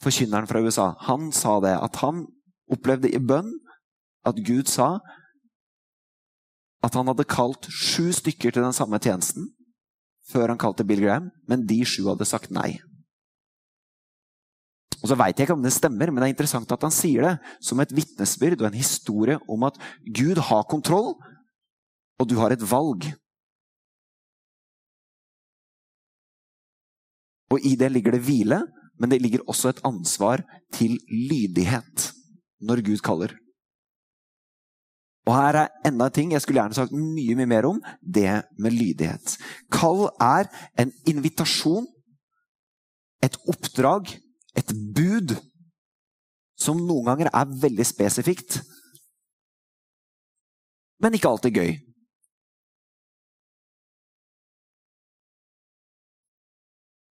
forkynneren 0.05 0.49
fra 0.51 0.61
USA, 0.61 0.93
han 1.07 1.31
sa 1.33 1.57
det 1.65 1.75
at 1.79 2.01
han 2.03 2.27
opplevde 2.73 3.09
i 3.09 3.21
bønn 3.21 3.53
at 4.29 4.41
Gud 4.45 4.69
sa 4.69 4.99
at 6.85 6.97
han 6.97 7.09
hadde 7.09 7.29
kalt 7.29 7.69
sju 7.73 8.11
stykker 8.13 8.53
til 8.53 8.65
den 8.65 8.77
samme 8.77 9.01
tjenesten 9.01 9.49
før 10.29 10.53
han 10.53 10.61
kalte 10.61 10.85
Bill 10.89 11.03
Graham, 11.05 11.31
men 11.49 11.65
de 11.69 11.83
sju 11.89 12.07
hadde 12.09 12.27
sagt 12.29 12.53
nei. 12.53 12.79
Og 15.05 15.11
så 15.11 15.17
veit 15.21 15.37
jeg 15.37 15.45
ikke 15.45 15.57
om 15.59 15.65
det 15.65 15.75
stemmer, 15.75 16.09
men 16.09 16.23
det 16.23 16.31
er 16.31 16.33
interessant 16.33 16.71
at 16.73 16.85
han 16.87 16.93
sier 16.95 17.27
det 17.27 17.35
som 17.65 17.81
et 17.83 17.93
vitnesbyrd 17.93 18.63
og 18.63 18.71
en 18.71 18.79
historie 18.79 19.37
om 19.53 19.67
at 19.69 19.77
Gud 20.17 20.41
har 20.49 20.65
kontroll, 20.71 21.13
og 22.17 22.31
du 22.31 22.39
har 22.41 22.55
et 22.55 22.65
valg. 22.71 23.11
Og 27.55 27.63
i 27.63 27.77
det 27.79 27.93
ligger 27.93 28.17
det 28.17 28.25
hvile, 28.27 28.61
men 28.99 29.11
det 29.11 29.21
ligger 29.23 29.47
også 29.51 29.71
et 29.71 29.83
ansvar 29.87 30.43
til 30.75 30.99
lydighet 31.09 32.11
når 32.65 32.83
Gud 32.87 33.03
kaller. 33.05 33.35
Og 35.25 35.33
her 35.33 35.57
er 35.63 35.89
enda 35.89 36.09
en 36.11 36.15
ting 36.15 36.33
jeg 36.35 36.43
skulle 36.43 36.61
gjerne 36.61 36.77
sagt 36.77 36.93
mye, 36.93 37.37
mye 37.39 37.49
mer 37.49 37.67
om. 37.69 37.81
Det 38.03 38.43
med 38.61 38.75
lydighet. 38.77 39.39
Kall 39.73 40.09
er 40.21 40.51
en 40.79 40.93
invitasjon, 41.09 41.87
et 43.25 43.39
oppdrag, 43.49 44.11
et 44.57 44.75
bud, 44.97 45.33
som 46.61 46.77
noen 46.77 47.09
ganger 47.09 47.31
er 47.33 47.57
veldig 47.63 47.87
spesifikt, 47.89 48.61
men 51.03 51.17
ikke 51.17 51.29
alltid 51.29 51.59
gøy. 51.59 51.73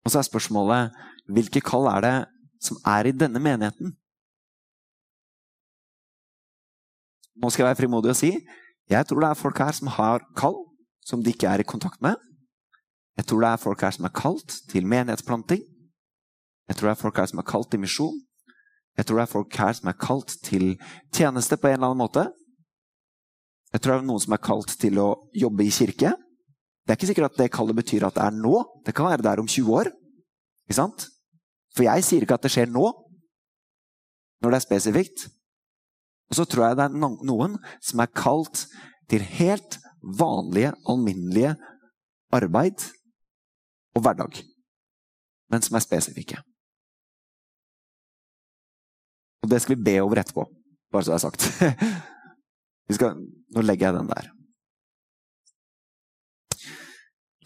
Og 0.06 0.12
så 0.12 0.20
er 0.20 0.28
spørsmålet 0.28 0.94
hvilke 1.34 1.60
kall 1.66 1.88
er 1.90 2.04
det 2.04 2.16
som 2.62 2.78
er 2.86 3.08
i 3.10 3.14
denne 3.14 3.42
menigheten? 3.42 3.96
Nå 7.36 7.50
skal 7.50 7.64
jeg 7.64 7.72
være 7.72 7.80
frimodig 7.82 8.14
og 8.14 8.20
si 8.20 8.32
jeg 8.86 9.02
tror 9.06 9.20
det 9.20 9.28
er 9.28 9.38
folk 9.40 9.58
her 9.58 9.74
som 9.74 9.90
har 9.90 10.22
kall 10.38 10.60
som 11.06 11.22
de 11.22 11.32
ikke 11.34 11.48
er 11.50 11.58
i 11.62 11.66
kontakt 11.66 11.98
med. 12.02 12.14
Jeg 13.18 13.26
tror 13.26 13.42
det 13.42 13.48
er 13.48 13.62
folk 13.62 13.82
her 13.82 13.94
som 13.96 14.06
er 14.06 14.14
kalt 14.14 14.54
til 14.70 14.86
menighetsplanting. 14.86 15.62
Jeg 16.68 16.76
tror 16.76 16.88
det 16.88 16.94
er 16.94 17.02
folk 17.02 17.18
her 17.18 17.26
som 17.26 17.42
er 17.42 17.48
kalt 17.50 17.70
til 17.70 17.82
misjon. 17.82 18.20
Jeg 18.96 19.06
tror 19.06 19.18
det 19.18 19.24
er 19.26 19.32
folk 19.32 19.56
her 19.58 19.72
som 19.72 19.90
er 19.90 19.98
kalt 20.00 20.36
til 20.44 20.76
tjeneste 21.14 21.56
på 21.56 21.66
en 21.66 21.78
eller 21.78 21.90
annen 21.90 22.04
måte. 22.04 22.28
Jeg 23.72 23.82
tror 23.82 23.96
det 23.96 24.04
er 24.04 24.08
noen 24.08 24.22
som 24.22 24.36
er 24.36 24.42
kalt 24.42 24.76
til 24.80 25.02
å 25.02 25.08
jobbe 25.34 25.66
i 25.66 25.74
kirke. 25.74 26.14
Det 26.86 26.94
er 26.94 26.98
ikke 27.00 27.08
sikkert 27.10 27.32
at 27.32 27.38
det 27.40 27.50
kallet 27.50 27.74
betyr 27.74 28.06
at 28.06 28.14
det 28.14 28.22
er 28.22 28.34
nå. 28.38 28.60
Det 28.86 28.94
kan 28.94 29.08
være 29.10 29.24
der 29.26 29.42
om 29.42 29.48
20 29.50 29.72
år. 29.74 29.90
Ikke 30.66 30.78
sant? 30.78 31.08
For 31.74 31.82
jeg 31.82 32.04
sier 32.06 32.22
ikke 32.22 32.36
at 32.38 32.46
det 32.46 32.52
skjer 32.54 32.70
nå, 32.70 32.86
når 34.42 34.54
det 34.54 34.60
er 34.60 34.64
spesifikt. 34.64 35.26
Og 36.30 36.38
så 36.38 36.46
tror 36.46 36.68
jeg 36.68 36.78
det 36.78 36.86
er 36.86 36.94
noen 37.26 37.58
som 37.82 38.02
er 38.02 38.14
kalt 38.14 38.64
til 39.10 39.22
helt 39.38 39.78
vanlige, 40.16 40.72
alminnelige 40.86 41.56
arbeid 42.34 42.86
og 43.96 44.04
hverdag, 44.04 44.42
men 45.50 45.62
som 45.62 45.78
er 45.78 45.84
spesifikke. 45.84 46.38
Og 49.42 49.50
det 49.50 49.60
skal 49.62 49.76
vi 49.76 49.86
be 49.86 49.98
over 50.02 50.22
etterpå, 50.22 50.46
bare 50.92 51.06
så 51.06 51.12
det 51.12 51.18
er 51.18 51.26
sagt. 51.26 51.50
Skal, 52.96 53.16
nå 53.50 53.62
legger 53.66 53.88
jeg 53.88 53.96
den 53.96 54.10
der. 54.12 54.26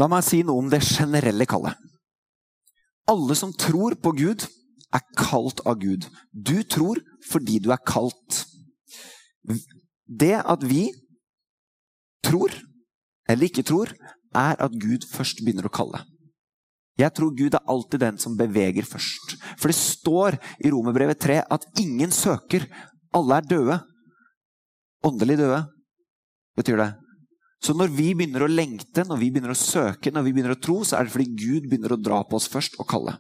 La 0.01 0.09
meg 0.09 0.25
si 0.25 0.41
noe 0.47 0.63
om 0.63 0.71
det 0.73 0.81
generelle 0.87 1.45
kallet. 1.49 1.77
Alle 3.11 3.37
som 3.37 3.53
tror 3.53 3.99
på 4.01 4.15
Gud, 4.17 4.47
er 4.91 5.03
kalt 5.15 5.61
av 5.69 5.79
Gud. 5.79 6.07
Du 6.33 6.63
tror 6.67 6.99
fordi 7.29 7.61
du 7.63 7.69
er 7.71 7.83
kalt. 7.87 8.45
Det 10.07 10.35
at 10.41 10.65
vi 10.67 10.89
tror, 12.27 12.55
eller 13.29 13.47
ikke 13.47 13.67
tror, 13.67 13.93
er 14.35 14.59
at 14.59 14.75
Gud 14.83 15.07
først 15.11 15.45
begynner 15.45 15.69
å 15.69 15.75
kalle. 15.75 16.03
Jeg 16.99 17.15
tror 17.17 17.37
Gud 17.37 17.55
er 17.55 17.71
alltid 17.71 18.03
den 18.03 18.19
som 18.21 18.37
beveger 18.39 18.87
først. 18.89 19.37
For 19.57 19.71
det 19.71 19.79
står 19.79 20.37
i 20.61 20.73
Romerbrevet 20.73 21.21
3 21.23 21.39
at 21.47 21.69
ingen 21.81 22.13
søker. 22.13 22.67
Alle 23.17 23.41
er 23.41 23.47
døde. 23.49 23.79
Åndelig 25.07 25.39
døde, 25.41 25.63
betyr 26.59 26.83
det. 26.83 26.91
Så 27.61 27.75
når 27.77 27.93
vi 27.93 28.11
begynner 28.17 28.47
å 28.47 28.51
lengte, 28.51 29.05
når 29.05 29.21
vi 29.21 29.29
begynner 29.33 29.53
å 29.53 29.59
søke, 29.59 30.13
når 30.13 30.25
vi 30.27 30.33
begynner 30.33 30.57
å 30.57 30.61
tro, 30.65 30.81
så 30.87 30.97
er 30.97 31.07
det 31.07 31.13
fordi 31.13 31.29
Gud 31.37 31.69
begynner 31.69 31.93
å 31.93 32.01
dra 32.01 32.23
på 32.25 32.39
oss 32.41 32.49
først 32.49 32.79
og 32.81 32.89
kalle. 32.89 33.19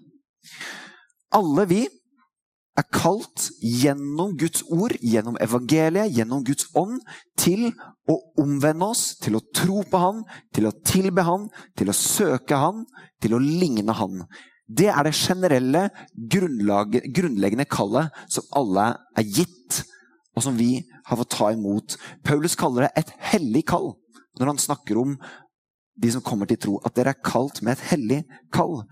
Alle 1.36 1.66
vi 1.68 1.82
er 2.80 2.86
kalt 2.94 3.50
gjennom 3.60 4.32
Guds 4.40 4.64
ord, 4.72 4.96
gjennom 5.04 5.36
evangeliet, 5.44 6.14
gjennom 6.16 6.44
Guds 6.46 6.70
ånd, 6.78 7.02
til 7.38 7.68
å 8.08 8.16
omvende 8.40 8.88
oss, 8.88 9.10
til 9.20 9.36
å 9.36 9.44
tro 9.54 9.84
på 9.84 10.00
Han, 10.00 10.24
til 10.56 10.70
å 10.70 10.74
tilbe 10.88 11.26
Han, 11.28 11.50
til 11.76 11.92
å 11.92 11.96
søke 11.96 12.56
Han, 12.56 12.86
til 13.20 13.36
å 13.36 13.42
ligne 13.44 13.92
Han. 14.00 14.24
Det 14.70 14.88
er 14.88 15.04
det 15.04 15.16
generelle, 15.18 15.88
grunnleggende 16.16 17.68
kallet 17.68 18.14
som 18.30 18.46
alle 18.56 18.92
er 19.18 19.26
gitt, 19.26 19.82
og 20.32 20.46
som 20.46 20.56
vi 20.56 20.78
har 21.10 21.18
fått 21.18 21.34
ta 21.34 21.50
imot. 21.52 21.98
Paulus 22.24 22.54
kaller 22.56 22.86
det 22.86 23.02
et 23.02 23.16
hellig 23.34 23.66
kall 23.68 23.92
når 24.38 24.52
han 24.52 24.62
snakker 24.62 25.00
om 25.00 25.16
de 26.00 26.12
som 26.12 26.24
kommer 26.24 26.48
til 26.48 26.60
tro, 26.60 26.78
at 26.84 26.94
dere 26.96 27.14
er 27.14 27.24
kalt 27.24 27.60
med 27.64 27.76
et 27.76 27.86
hellig 27.90 28.20
kall. 28.54 28.82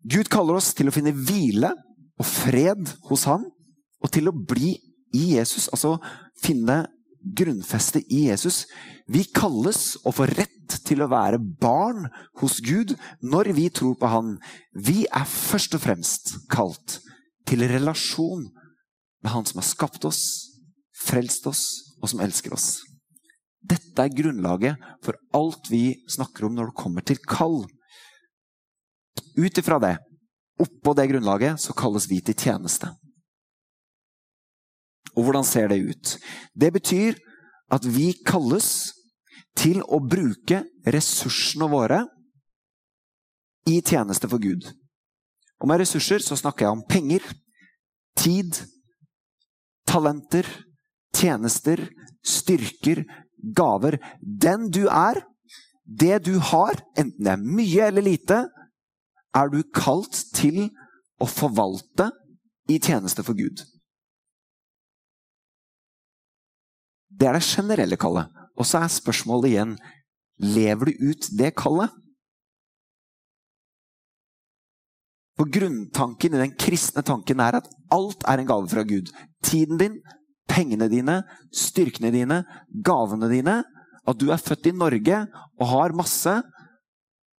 Gud 0.00 0.30
kaller 0.32 0.58
oss 0.58 0.72
til 0.74 0.88
å 0.88 0.94
finne 0.94 1.12
hvile 1.14 1.74
og 2.20 2.26
fred 2.26 2.94
hos 3.10 3.26
ham, 3.28 3.44
og 4.00 4.12
til 4.12 4.30
å 4.30 4.34
bli 4.34 4.74
i 5.16 5.34
Jesus. 5.36 5.68
Altså 5.74 5.98
finne 6.40 6.86
grunnfeste 7.20 8.00
i 8.08 8.26
Jesus. 8.30 8.64
Vi 9.10 9.26
kalles 9.36 9.98
og 10.04 10.16
får 10.16 10.34
rett 10.38 10.76
til 10.86 11.02
å 11.02 11.10
være 11.10 11.40
barn 11.60 12.06
hos 12.40 12.60
Gud 12.64 12.94
når 13.20 13.52
vi 13.58 13.68
tror 13.74 13.96
på 14.00 14.10
Han. 14.10 14.36
Vi 14.72 15.04
er 15.06 15.28
først 15.28 15.76
og 15.76 15.84
fremst 15.84 16.34
kalt 16.52 17.00
til 17.48 17.66
relasjon 17.68 18.46
med 19.20 19.32
Han 19.34 19.48
som 19.48 19.60
har 19.60 19.68
skapt 19.68 20.06
oss, 20.08 20.22
frelst 20.96 21.48
oss, 21.50 21.64
og 22.00 22.08
som 22.08 22.22
elsker 22.24 22.54
oss. 22.56 22.78
Dette 23.60 24.04
er 24.06 24.14
grunnlaget 24.16 24.80
for 25.04 25.18
alt 25.36 25.68
vi 25.70 25.92
snakker 26.08 26.48
om 26.48 26.56
når 26.56 26.70
det 26.70 26.80
kommer 26.80 27.04
til 27.06 27.20
kall. 27.28 27.62
Ut 29.36 29.60
ifra 29.60 29.78
det, 29.82 29.96
oppå 30.60 30.94
det 30.96 31.08
grunnlaget, 31.12 31.60
så 31.60 31.76
kalles 31.76 32.08
vi 32.10 32.20
til 32.24 32.36
tjeneste. 32.36 32.90
Og 35.16 35.26
hvordan 35.26 35.44
ser 35.44 35.68
det 35.68 35.82
ut? 35.82 36.16
Det 36.54 36.72
betyr 36.72 37.18
at 37.70 37.84
vi 37.86 38.12
kalles 38.26 38.92
til 39.58 39.82
å 39.82 40.00
bruke 40.00 40.62
ressursene 40.86 41.68
våre 41.70 42.04
i 43.68 43.80
tjeneste 43.84 44.30
for 44.30 44.42
Gud. 44.42 44.64
Og 45.60 45.68
med 45.68 45.82
ressurser 45.82 46.22
så 46.24 46.38
snakker 46.38 46.66
jeg 46.66 46.76
om 46.76 46.84
penger, 46.88 47.24
tid, 48.16 48.62
talenter, 49.88 50.46
tjenester, 51.16 51.82
styrker, 52.24 53.02
gaver. 53.56 53.98
Den 54.20 54.68
du 54.72 54.86
er, 54.86 55.22
det 55.84 56.24
du 56.26 56.36
har, 56.52 56.78
enten 56.98 57.26
det 57.26 57.34
er 57.34 57.44
mye 57.60 57.88
eller 57.88 58.06
lite, 58.06 58.44
er 59.36 59.50
du 59.50 59.62
kalt 59.74 60.16
til 60.34 60.68
å 61.20 61.28
forvalte 61.28 62.10
i 62.70 62.78
tjeneste 62.78 63.24
for 63.26 63.38
Gud. 63.38 63.62
Det 67.10 67.28
er 67.28 67.36
det 67.36 67.44
generelle 67.44 67.98
kallet. 68.00 68.30
Og 68.56 68.66
så 68.68 68.80
er 68.80 68.92
spørsmålet 68.92 69.50
igjen 69.50 69.74
lever 70.40 70.90
du 70.90 71.10
ut 71.10 71.28
det 71.36 71.52
kallet? 71.58 71.92
For 75.40 75.48
grunntanken 75.48 76.36
i 76.36 76.40
den 76.42 76.56
kristne 76.60 77.02
tanken 77.06 77.40
er 77.40 77.60
at 77.60 77.68
alt 77.92 78.24
er 78.28 78.42
en 78.42 78.48
gave 78.48 78.68
fra 78.68 78.84
Gud. 78.84 79.08
Tiden 79.44 79.80
din, 79.80 79.94
pengene 80.50 80.90
dine, 80.90 81.20
styrkene 81.54 82.10
dine, 82.14 82.42
gavene 82.84 83.30
dine. 83.30 83.60
At 84.08 84.18
du 84.18 84.30
er 84.32 84.42
født 84.42 84.70
i 84.70 84.74
Norge 84.74 85.22
og 85.60 85.66
har 85.70 85.94
masse, 85.96 86.40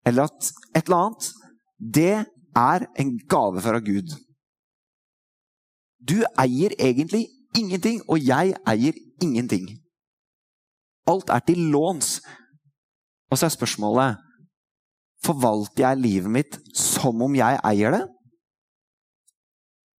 eller 0.07 0.29
at 0.29 0.51
et 0.77 0.87
eller 0.87 1.07
annet. 1.07 1.31
Det 1.81 2.16
er 2.57 2.87
en 3.01 3.14
gave 3.29 3.62
fra 3.64 3.81
Gud. 3.81 4.14
Du 6.01 6.20
eier 6.38 6.75
egentlig 6.79 7.27
ingenting, 7.57 8.01
og 8.09 8.20
jeg 8.23 8.55
eier 8.68 8.96
ingenting. 9.23 9.66
Alt 11.09 11.33
er 11.33 11.42
til 11.44 11.70
låns. 11.73 12.20
Og 13.31 13.38
så 13.38 13.46
er 13.46 13.57
spørsmålet 13.57 14.27
Forvalter 15.20 15.85
jeg 15.85 16.01
livet 16.01 16.33
mitt 16.33 16.55
som 16.77 17.20
om 17.20 17.35
jeg 17.37 17.59
eier 17.68 17.92
det? 17.92 18.05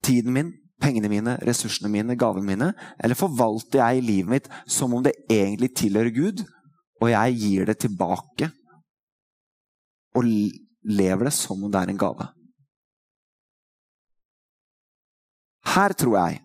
Tiden 0.02 0.34
min, 0.34 0.50
pengene 0.82 1.10
mine, 1.12 1.38
ressursene 1.46 1.92
mine, 1.92 2.18
gavene 2.20 2.48
mine? 2.48 2.72
Eller 3.02 3.18
forvalter 3.18 3.84
jeg 3.84 4.06
livet 4.08 4.32
mitt 4.34 4.50
som 4.70 4.94
om 4.98 5.06
det 5.06 5.16
egentlig 5.30 5.72
tilhører 5.78 6.14
Gud, 6.16 6.44
og 7.02 7.12
jeg 7.14 7.40
gir 7.42 7.70
det 7.70 7.78
tilbake? 7.86 8.52
Og 10.18 10.28
lever 10.28 11.30
det 11.30 11.36
som 11.38 11.62
om 11.62 11.72
det 11.72 11.82
er 11.82 11.94
en 11.94 12.02
gave? 12.02 12.30
Her 15.72 15.94
tror 15.96 16.18
jeg 16.18 16.42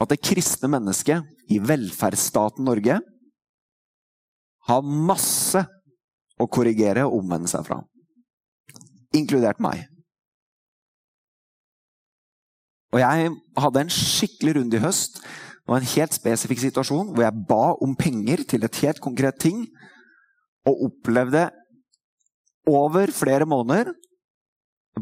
at 0.00 0.10
det 0.10 0.22
kristne 0.24 0.70
mennesket 0.72 1.50
i 1.52 1.58
velferdsstaten 1.62 2.64
Norge 2.66 2.98
har 4.68 4.86
masse 5.10 5.60
å 6.40 6.46
korrigere 6.50 7.04
og 7.06 7.18
omvende 7.20 7.50
seg 7.50 7.66
fra. 7.66 7.82
Inkludert 9.14 9.60
meg. 9.62 9.84
Og 12.94 13.00
jeg 13.02 13.32
hadde 13.58 13.82
en 13.82 13.90
skikkelig 13.90 14.54
runde 14.60 14.78
i 14.78 14.82
høst. 14.84 15.18
Var 15.66 15.80
en 15.80 15.92
helt 15.94 16.14
spesifikk 16.14 16.60
situasjon 16.62 17.10
hvor 17.10 17.24
jeg 17.24 17.44
ba 17.48 17.74
om 17.82 17.96
penger 17.98 18.44
til 18.46 18.64
et 18.66 18.80
helt 18.84 19.00
konkret 19.02 19.40
ting, 19.42 19.64
og 20.64 20.86
opplevde 20.86 21.48
over 22.70 23.10
flere 23.12 23.46
måneder 23.46 23.92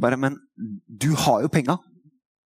bare, 0.00 0.16
Men 0.16 0.38
du 0.88 1.14
har 1.14 1.42
jo 1.42 1.48
penga! 1.52 1.76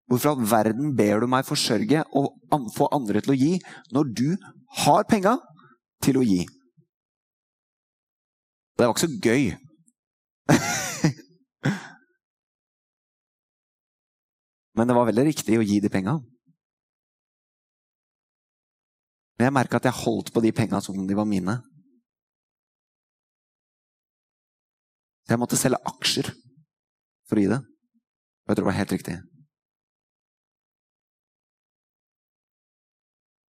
Hvorfor 0.07 0.31
all 0.31 0.51
verden 0.51 0.97
ber 0.97 1.21
du 1.21 1.27
meg 1.27 1.47
forsørge 1.47 2.05
og 2.15 2.35
få 2.77 2.89
andre 2.95 3.21
til 3.21 3.35
å 3.35 3.39
gi, 3.39 3.53
når 3.93 4.11
du 4.15 4.29
har 4.85 5.07
penga 5.11 5.37
til 6.03 6.21
å 6.21 6.23
gi? 6.27 6.45
Det 8.77 8.87
var 8.87 8.95
ikke 8.95 9.07
så 9.07 9.21
gøy. 9.23 9.57
Men 14.77 14.89
det 14.89 14.97
var 14.97 15.09
veldig 15.09 15.25
riktig 15.31 15.57
å 15.59 15.65
gi 15.65 15.79
de 15.81 15.91
penga. 15.93 16.19
Men 19.37 19.49
jeg 19.49 19.57
merka 19.57 19.81
at 19.81 19.89
jeg 19.89 20.01
holdt 20.05 20.33
på 20.33 20.43
de 20.45 20.53
penga 20.57 20.81
som 20.85 20.97
om 20.97 21.07
de 21.09 21.17
var 21.17 21.29
mine. 21.29 21.59
Så 25.25 25.35
jeg 25.35 25.43
måtte 25.43 25.59
selge 25.59 25.81
aksjer 25.91 26.31
for 27.27 27.41
å 27.41 27.43
gi 27.43 27.51
det. 27.51 27.59
Og 27.59 28.53
jeg 28.53 28.59
tror 28.59 28.65
det 28.65 28.71
var 28.71 28.79
helt 28.81 28.95
riktig. 28.95 29.17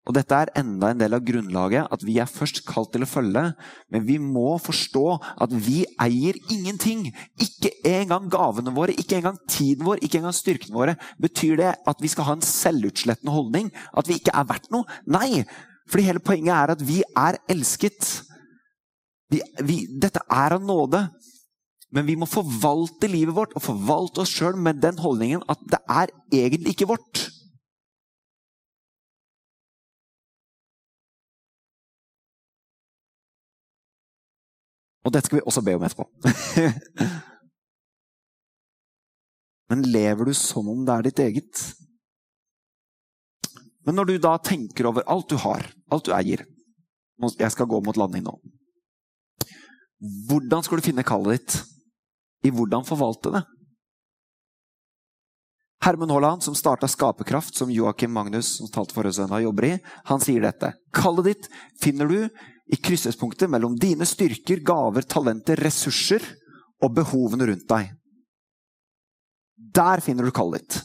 Og 0.05 0.13
dette 0.19 0.37
er 0.37 0.51
enda 0.61 0.91
en 0.93 1.01
del 1.01 1.17
av 1.17 1.23
grunnlaget, 1.25 1.89
at 1.89 2.03
vi 2.05 2.19
er 2.21 2.29
først 2.29 2.61
kalt 2.69 2.91
til 2.93 3.07
å 3.07 3.09
følge. 3.09 3.45
Men 3.93 4.05
vi 4.05 4.19
må 4.21 4.59
forstå 4.61 5.05
at 5.47 5.55
vi 5.55 5.79
eier 6.03 6.37
ingenting. 6.53 7.07
Ikke 7.41 7.73
engang 7.89 8.29
gavene 8.33 8.75
våre, 8.77 8.93
ikke 9.01 9.23
engang 9.23 9.39
tiden 9.49 9.87
vår, 9.89 10.03
ikke 10.05 10.21
engang 10.21 10.37
styrkene 10.37 10.77
våre. 10.77 10.97
Betyr 11.23 11.57
det 11.63 11.73
at 11.89 12.05
vi 12.05 12.11
skal 12.13 12.29
ha 12.29 12.37
en 12.37 12.45
selvutslettende 12.45 13.33
holdning? 13.33 13.73
At 13.97 14.11
vi 14.11 14.19
ikke 14.21 14.35
er 14.37 14.51
verdt 14.51 14.69
noe? 14.75 14.85
Nei! 15.09 15.47
Fordi 15.89 16.05
hele 16.07 16.25
poenget 16.25 16.53
er 16.57 16.73
at 16.75 16.85
vi 16.85 17.01
er 17.05 17.41
elsket. 17.53 18.09
Vi, 19.33 19.41
vi, 19.65 19.85
dette 20.01 20.21
er 20.29 20.57
av 20.59 20.65
nåde. 20.65 21.07
Men 21.95 22.09
vi 22.09 22.17
må 22.19 22.29
forvalte 22.29 23.09
livet 23.09 23.37
vårt 23.37 23.55
og 23.57 23.65
forvalte 23.65 24.25
oss 24.25 24.33
sjøl 24.35 24.59
med 24.61 24.83
den 24.83 24.99
holdningen 25.01 25.45
at 25.49 25.61
det 25.71 25.81
er 25.89 26.13
egentlig 26.35 26.75
ikke 26.75 26.91
vårt. 26.93 27.29
Og 35.05 35.13
dette 35.13 35.29
skal 35.29 35.39
vi 35.41 35.45
også 35.45 35.63
be 35.65 35.75
om 35.77 35.85
etterpå. 35.85 36.07
Men 39.71 39.85
lever 39.89 40.29
du 40.29 40.35
som 40.37 40.69
om 40.69 40.85
det 40.87 40.95
er 40.95 41.07
ditt 41.09 41.23
eget? 41.25 41.63
Men 43.85 43.99
når 43.99 44.09
du 44.09 44.15
da 44.23 44.37
tenker 44.41 44.89
over 44.89 45.07
alt 45.11 45.29
du 45.29 45.37
har, 45.41 45.65
alt 45.93 46.07
du 46.07 46.13
eier 46.17 46.45
Jeg 47.39 47.53
skal 47.53 47.69
gå 47.69 47.81
mot 47.85 47.97
landing 47.97 48.25
nå. 48.27 48.35
Hvordan 50.29 50.65
skal 50.65 50.81
du 50.81 50.85
finne 50.85 51.05
kallet 51.07 51.39
ditt? 51.39 51.59
I 52.45 52.53
hvordan 52.53 52.85
forvalte 52.85 53.33
det? 53.33 53.45
Herman 55.85 56.11
Haaland, 56.11 56.43
som 56.43 56.57
starta 56.57 56.89
Skaperkraft, 56.89 57.57
som 57.57 57.71
Joakim 57.73 58.13
Magnus 58.13 58.57
som 58.57 58.71
talte 58.73 58.97
forrige 58.97 59.19
søndag, 59.19 59.45
jobber 59.45 59.67
i, 59.69 59.73
han 60.09 60.21
sier 60.21 60.45
dette. 60.45 60.73
Kallet 60.97 61.29
ditt 61.29 61.49
finner 61.83 62.09
du 62.09 62.19
i 62.73 62.79
kryssespunktet 62.81 63.51
mellom 63.51 63.77
dine 63.81 64.07
styrker, 64.09 64.63
gaver, 64.65 65.05
talenter, 65.05 65.61
ressurser 65.61 66.25
og 66.83 66.95
behovene 66.97 67.49
rundt 67.51 67.69
deg. 67.69 67.93
Der 69.75 70.03
finner 70.05 70.27
du 70.27 70.35
kallet 70.35 70.65
ditt. 70.65 70.81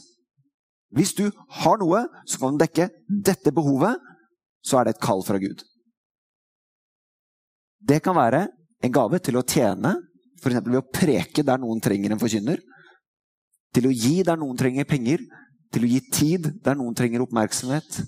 Hvis 0.94 1.14
du 1.14 1.28
har 1.62 1.78
noe 1.78 2.04
som 2.26 2.42
kan 2.42 2.58
dekke 2.60 2.88
dette 3.06 3.52
behovet, 3.54 3.98
så 4.66 4.80
er 4.80 4.88
det 4.88 4.96
et 4.96 5.04
kall 5.04 5.22
fra 5.24 5.38
Gud. 5.40 5.62
Det 7.80 8.00
kan 8.04 8.16
være 8.18 8.44
en 8.84 8.92
gave 8.92 9.20
til 9.22 9.38
å 9.38 9.44
tjene, 9.46 9.94
f.eks. 10.40 10.58
ved 10.66 10.80
å 10.80 10.88
preke 10.92 11.44
der 11.46 11.60
noen 11.62 11.80
trenger 11.84 12.12
en 12.12 12.20
forkynner. 12.20 12.60
Til 13.74 13.86
å 13.86 13.94
gi 13.94 14.20
der 14.26 14.40
noen 14.40 14.58
trenger 14.58 14.88
penger. 14.88 15.22
Til 15.70 15.86
å 15.86 15.90
gi 15.90 16.00
tid 16.10 16.48
der 16.64 16.76
noen 16.76 16.96
trenger 16.98 17.22
oppmerksomhet. 17.22 18.00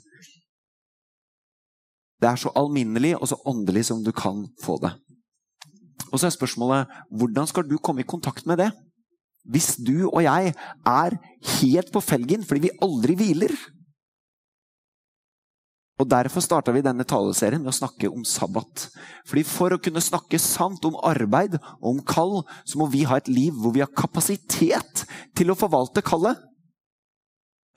Det 2.23 2.31
er 2.31 2.39
så 2.39 2.53
alminnelig 2.55 3.17
og 3.19 3.27
så 3.29 3.39
åndelig 3.51 3.89
som 3.89 4.03
du 4.05 4.13
kan 4.15 4.45
få 4.63 4.79
det. 4.83 4.93
Og 6.13 6.21
så 6.21 6.29
er 6.29 6.37
spørsmålet 6.37 6.91
hvordan 7.11 7.49
skal 7.51 7.67
du 7.67 7.79
komme 7.83 8.05
i 8.05 8.09
kontakt 8.09 8.47
med 8.47 8.61
det? 8.63 8.71
Hvis 9.43 9.75
du 9.83 10.07
og 10.07 10.23
jeg 10.23 10.53
er 10.87 11.17
helt 11.59 11.91
på 11.93 12.03
felgen 12.05 12.45
fordi 12.47 12.69
vi 12.69 12.77
aldri 12.85 13.17
hviler. 13.19 13.55
Og 16.01 16.09
Derfor 16.11 16.43
starta 16.43 16.73
vi 16.75 16.83
denne 16.83 17.07
taleserien 17.07 17.63
med 17.63 17.71
å 17.71 17.77
snakke 17.77 18.11
om 18.11 18.25
sabbat. 18.27 18.89
Fordi 19.29 19.43
For 19.47 19.75
å 19.75 19.81
kunne 19.83 20.03
snakke 20.03 20.41
sant 20.41 20.85
om 20.89 20.99
arbeid 21.03 21.59
og 21.59 21.89
om 21.93 22.01
kall, 22.07 22.41
så 22.67 22.79
må 22.81 22.89
vi 22.91 23.05
ha 23.07 23.19
et 23.19 23.31
liv 23.31 23.55
hvor 23.55 23.75
vi 23.75 23.83
har 23.85 23.93
kapasitet 23.93 25.05
til 25.39 25.53
å 25.53 25.59
forvalte 25.59 26.03
kallet. 26.07 26.39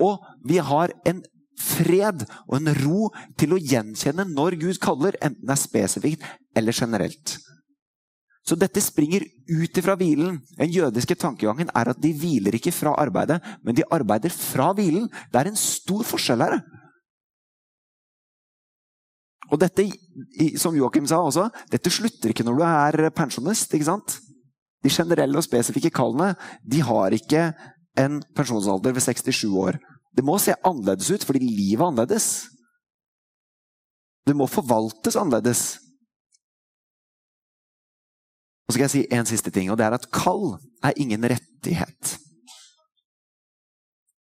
Og 0.02 0.22
vi 0.48 0.58
har 0.58 0.94
en 1.08 1.22
fred 1.60 2.26
og 2.48 2.58
en 2.60 2.72
ro 2.84 3.10
til 3.40 3.56
å 3.56 3.60
gjenkjenne 3.62 4.28
når 4.32 4.60
Gud 4.62 4.80
kaller, 4.84 5.18
enten 5.24 5.46
det 5.46 5.56
er 5.56 5.62
spesifikt 5.62 6.26
eller 6.56 6.76
generelt. 6.76 7.38
Så 8.46 8.54
dette 8.60 8.82
springer 8.84 9.24
ut 9.26 9.78
ifra 9.80 9.96
hvilen. 9.98 10.38
Den 10.60 10.70
jødiske 10.70 11.18
tankegangen 11.18 11.72
er 11.74 11.90
at 11.90 12.02
de 12.02 12.12
hviler 12.14 12.60
ikke 12.60 12.74
fra 12.76 12.94
arbeidet, 13.02 13.40
men 13.66 13.78
de 13.78 13.88
arbeider 13.90 14.34
fra 14.34 14.70
hvilen. 14.78 15.08
Det 15.34 15.42
er 15.42 15.50
en 15.50 15.58
stor 15.58 16.06
forskjell 16.06 16.46
her. 16.46 16.60
Og 19.50 19.62
dette, 19.62 19.88
som 20.62 20.78
Joakim 20.78 21.08
sa 21.10 21.20
også, 21.22 21.48
dette 21.74 21.94
slutter 21.94 22.34
ikke 22.34 22.46
når 22.46 22.60
du 22.60 22.64
er 22.68 23.10
pensjonist. 23.18 23.74
ikke 23.74 23.90
sant? 23.90 24.20
De 24.86 24.94
generelle 24.94 25.38
og 25.38 25.46
spesifikke 25.46 25.94
kallene 25.94 26.36
de 26.62 26.82
har 26.86 27.14
ikke 27.18 27.50
en 27.98 28.22
pensjonsalder 28.38 28.94
ved 28.94 29.06
67 29.06 29.46
år. 29.58 29.80
Det 30.16 30.24
må 30.24 30.38
se 30.40 30.56
annerledes 30.64 31.12
ut 31.12 31.26
fordi 31.28 31.44
livet 31.44 31.82
er 31.84 31.90
annerledes. 31.90 32.28
Det 34.26 34.36
må 34.38 34.48
forvaltes 34.50 35.18
annerledes. 35.20 35.64
Og 38.66 38.74
så 38.74 38.78
skal 38.78 38.86
jeg 38.88 38.94
si 38.96 39.04
en 39.14 39.28
siste 39.30 39.52
ting, 39.54 39.70
og 39.70 39.78
det 39.78 39.86
er 39.86 39.98
at 39.98 40.08
kall 40.14 40.56
er 40.84 40.98
ingen 40.98 41.28
rettighet. 41.30 42.16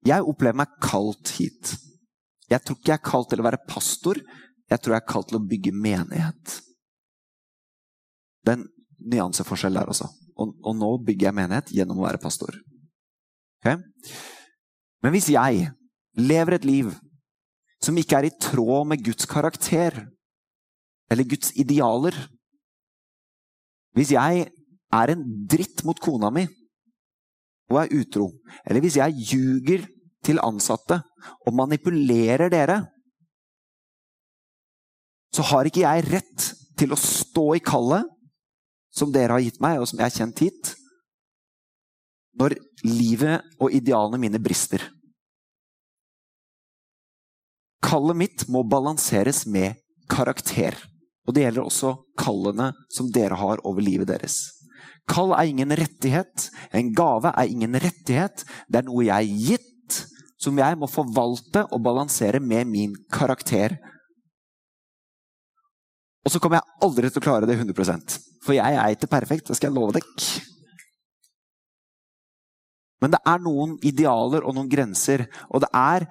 Jeg 0.07 0.23
opplever 0.23 0.61
meg 0.61 0.77
kalt 0.81 1.33
hit. 1.35 1.73
Jeg 2.49 2.63
tror 2.63 2.77
ikke 2.77 2.93
jeg 2.93 3.01
er 3.01 3.09
kalt 3.09 3.29
til 3.33 3.43
å 3.43 3.45
være 3.49 3.65
pastor. 3.67 4.21
Jeg 4.69 4.79
tror 4.79 4.95
jeg 4.95 5.03
er 5.03 5.11
kalt 5.11 5.29
til 5.29 5.39
å 5.41 5.45
bygge 5.49 5.73
menighet. 5.75 6.55
Det 8.45 8.53
er 8.53 8.61
en 8.61 8.69
nyanseforskjell 9.11 9.75
der 9.75 9.91
også. 9.91 10.07
Og, 10.39 10.53
og, 10.63 10.71
nå 10.79 10.93
bygger 11.03 11.29
jeg 11.29 11.35
menighet 11.35 11.73
gjennom 11.75 11.99
å 11.99 12.07
være 12.07 12.21
pastor. 12.23 12.55
Okay? 13.59 13.75
Men 15.03 15.15
hvis 15.15 15.27
jeg 15.33 15.67
lever 16.17 16.57
et 16.57 16.65
liv 16.67 16.93
som 17.83 17.97
ikke 17.97 18.17
er 18.17 18.27
i 18.27 18.37
tråd 18.41 18.87
med 18.91 19.03
Guds 19.03 19.27
karakter 19.29 19.95
eller 21.09 21.27
Guds 21.27 21.53
idealer 21.57 22.15
Hvis 23.97 24.11
jeg 24.13 24.45
er 24.93 25.11
en 25.11 25.23
dritt 25.49 25.81
mot 25.85 25.97
kona 25.99 26.29
mi 26.33 26.45
og 27.69 27.77
er 27.83 27.91
utro, 27.99 28.31
eller 28.65 28.81
hvis 28.81 28.97
jeg 28.97 29.25
ljuger 29.29 29.83
til 30.25 30.41
ansatte 30.41 30.99
og 31.45 31.53
manipulerer 31.53 32.49
dere, 32.49 32.79
så 35.33 35.45
har 35.51 35.69
ikke 35.69 35.83
jeg 35.83 36.07
rett 36.09 36.47
til 36.79 36.95
å 36.95 36.97
stå 36.97 37.45
i 37.59 37.61
kallet 37.61 38.09
som 38.95 39.13
dere 39.13 39.37
har 39.37 39.45
gitt 39.45 39.59
meg, 39.61 39.77
og 39.77 39.85
som 39.89 39.99
jeg 40.01 40.07
har 40.07 40.15
kjent 40.15 40.41
hit, 40.41 40.71
når 42.39 42.57
livet 42.87 43.45
og 43.61 43.73
idealene 43.75 44.21
mine 44.21 44.41
brister. 44.41 44.81
Kallet 47.85 48.17
mitt 48.19 48.47
må 48.51 48.65
balanseres 48.67 49.45
med 49.47 49.79
karakter. 50.11 50.75
Og 51.27 51.35
det 51.35 51.45
gjelder 51.45 51.67
også 51.67 51.93
kallene 52.19 52.71
som 52.91 53.11
dere 53.13 53.37
har 53.39 53.61
over 53.67 53.85
livet 53.85 54.09
deres. 54.09 54.39
Kall 55.09 55.33
er 55.33 55.49
ingen 55.49 55.73
rettighet. 55.77 56.49
En 56.75 56.91
gave 56.93 57.31
er 57.31 57.49
ingen 57.49 57.77
rettighet. 57.81 58.43
Det 58.69 58.81
er 58.81 58.87
noe 58.87 59.05
jeg 59.07 59.29
er 59.29 59.45
gitt, 59.49 59.99
som 60.39 60.57
jeg 60.59 60.77
må 60.79 60.89
forvalte 60.89 61.65
og 61.69 61.81
balansere 61.85 62.41
med 62.43 62.69
min 62.69 62.95
karakter. 63.13 63.77
Og 66.25 66.33
så 66.33 66.41
kommer 66.41 66.59
jeg 66.59 66.85
aldri 66.85 67.09
til 67.09 67.21
å 67.21 67.25
klare 67.25 67.47
det 67.47 67.55
100% 67.57 68.17
For 68.43 68.53
jeg 68.53 68.75
er 68.75 68.93
ikke 68.93 69.09
perfekt, 69.09 69.47
det 69.47 69.57
skal 69.57 69.71
jeg 69.71 69.77
love 69.79 69.95
deg. 69.95 70.25
Men 72.99 73.15
det 73.15 73.21
er 73.31 73.39
noen 73.41 73.77
idealer 73.85 74.43
og 74.43 74.57
noen 74.57 74.69
grenser. 74.71 75.25
Og 75.49 75.63
det 75.63 75.69
er 75.73 76.05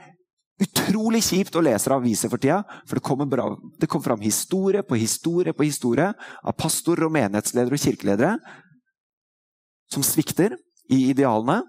utrolig 0.62 1.22
kjipt 1.22 1.56
å 1.58 1.62
lese 1.62 1.92
aviser 1.94 2.30
for 2.32 2.42
tida, 2.42 2.62
for 2.86 2.98
det 2.98 3.04
kommer, 3.06 3.28
bra, 3.30 3.48
det 3.78 3.88
kommer 3.90 4.10
fram 4.10 4.24
historie 4.24 4.82
på 4.82 4.98
historie 4.98 5.54
på 5.54 5.66
historie 5.66 6.10
av 6.42 6.56
pastorer 6.58 7.06
og 7.06 7.14
menighetsledere 7.14 7.78
og 7.78 7.84
kirkeledere 7.84 8.34
som 9.92 10.04
svikter 10.04 10.56
i 10.92 11.08
idealene. 11.12 11.62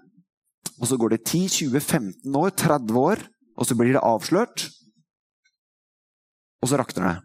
Og 0.80 0.88
så 0.88 0.96
går 1.00 1.14
det 1.14 1.24
10-20-15 1.28 2.36
år, 2.36 2.52
30 2.56 3.00
år, 3.00 3.22
og 3.56 3.68
så 3.68 3.76
blir 3.76 3.94
det 3.94 4.04
avslørt. 4.04 4.66
Og 6.60 6.70
så 6.70 6.80
rakner 6.80 7.06
det. 7.06 7.16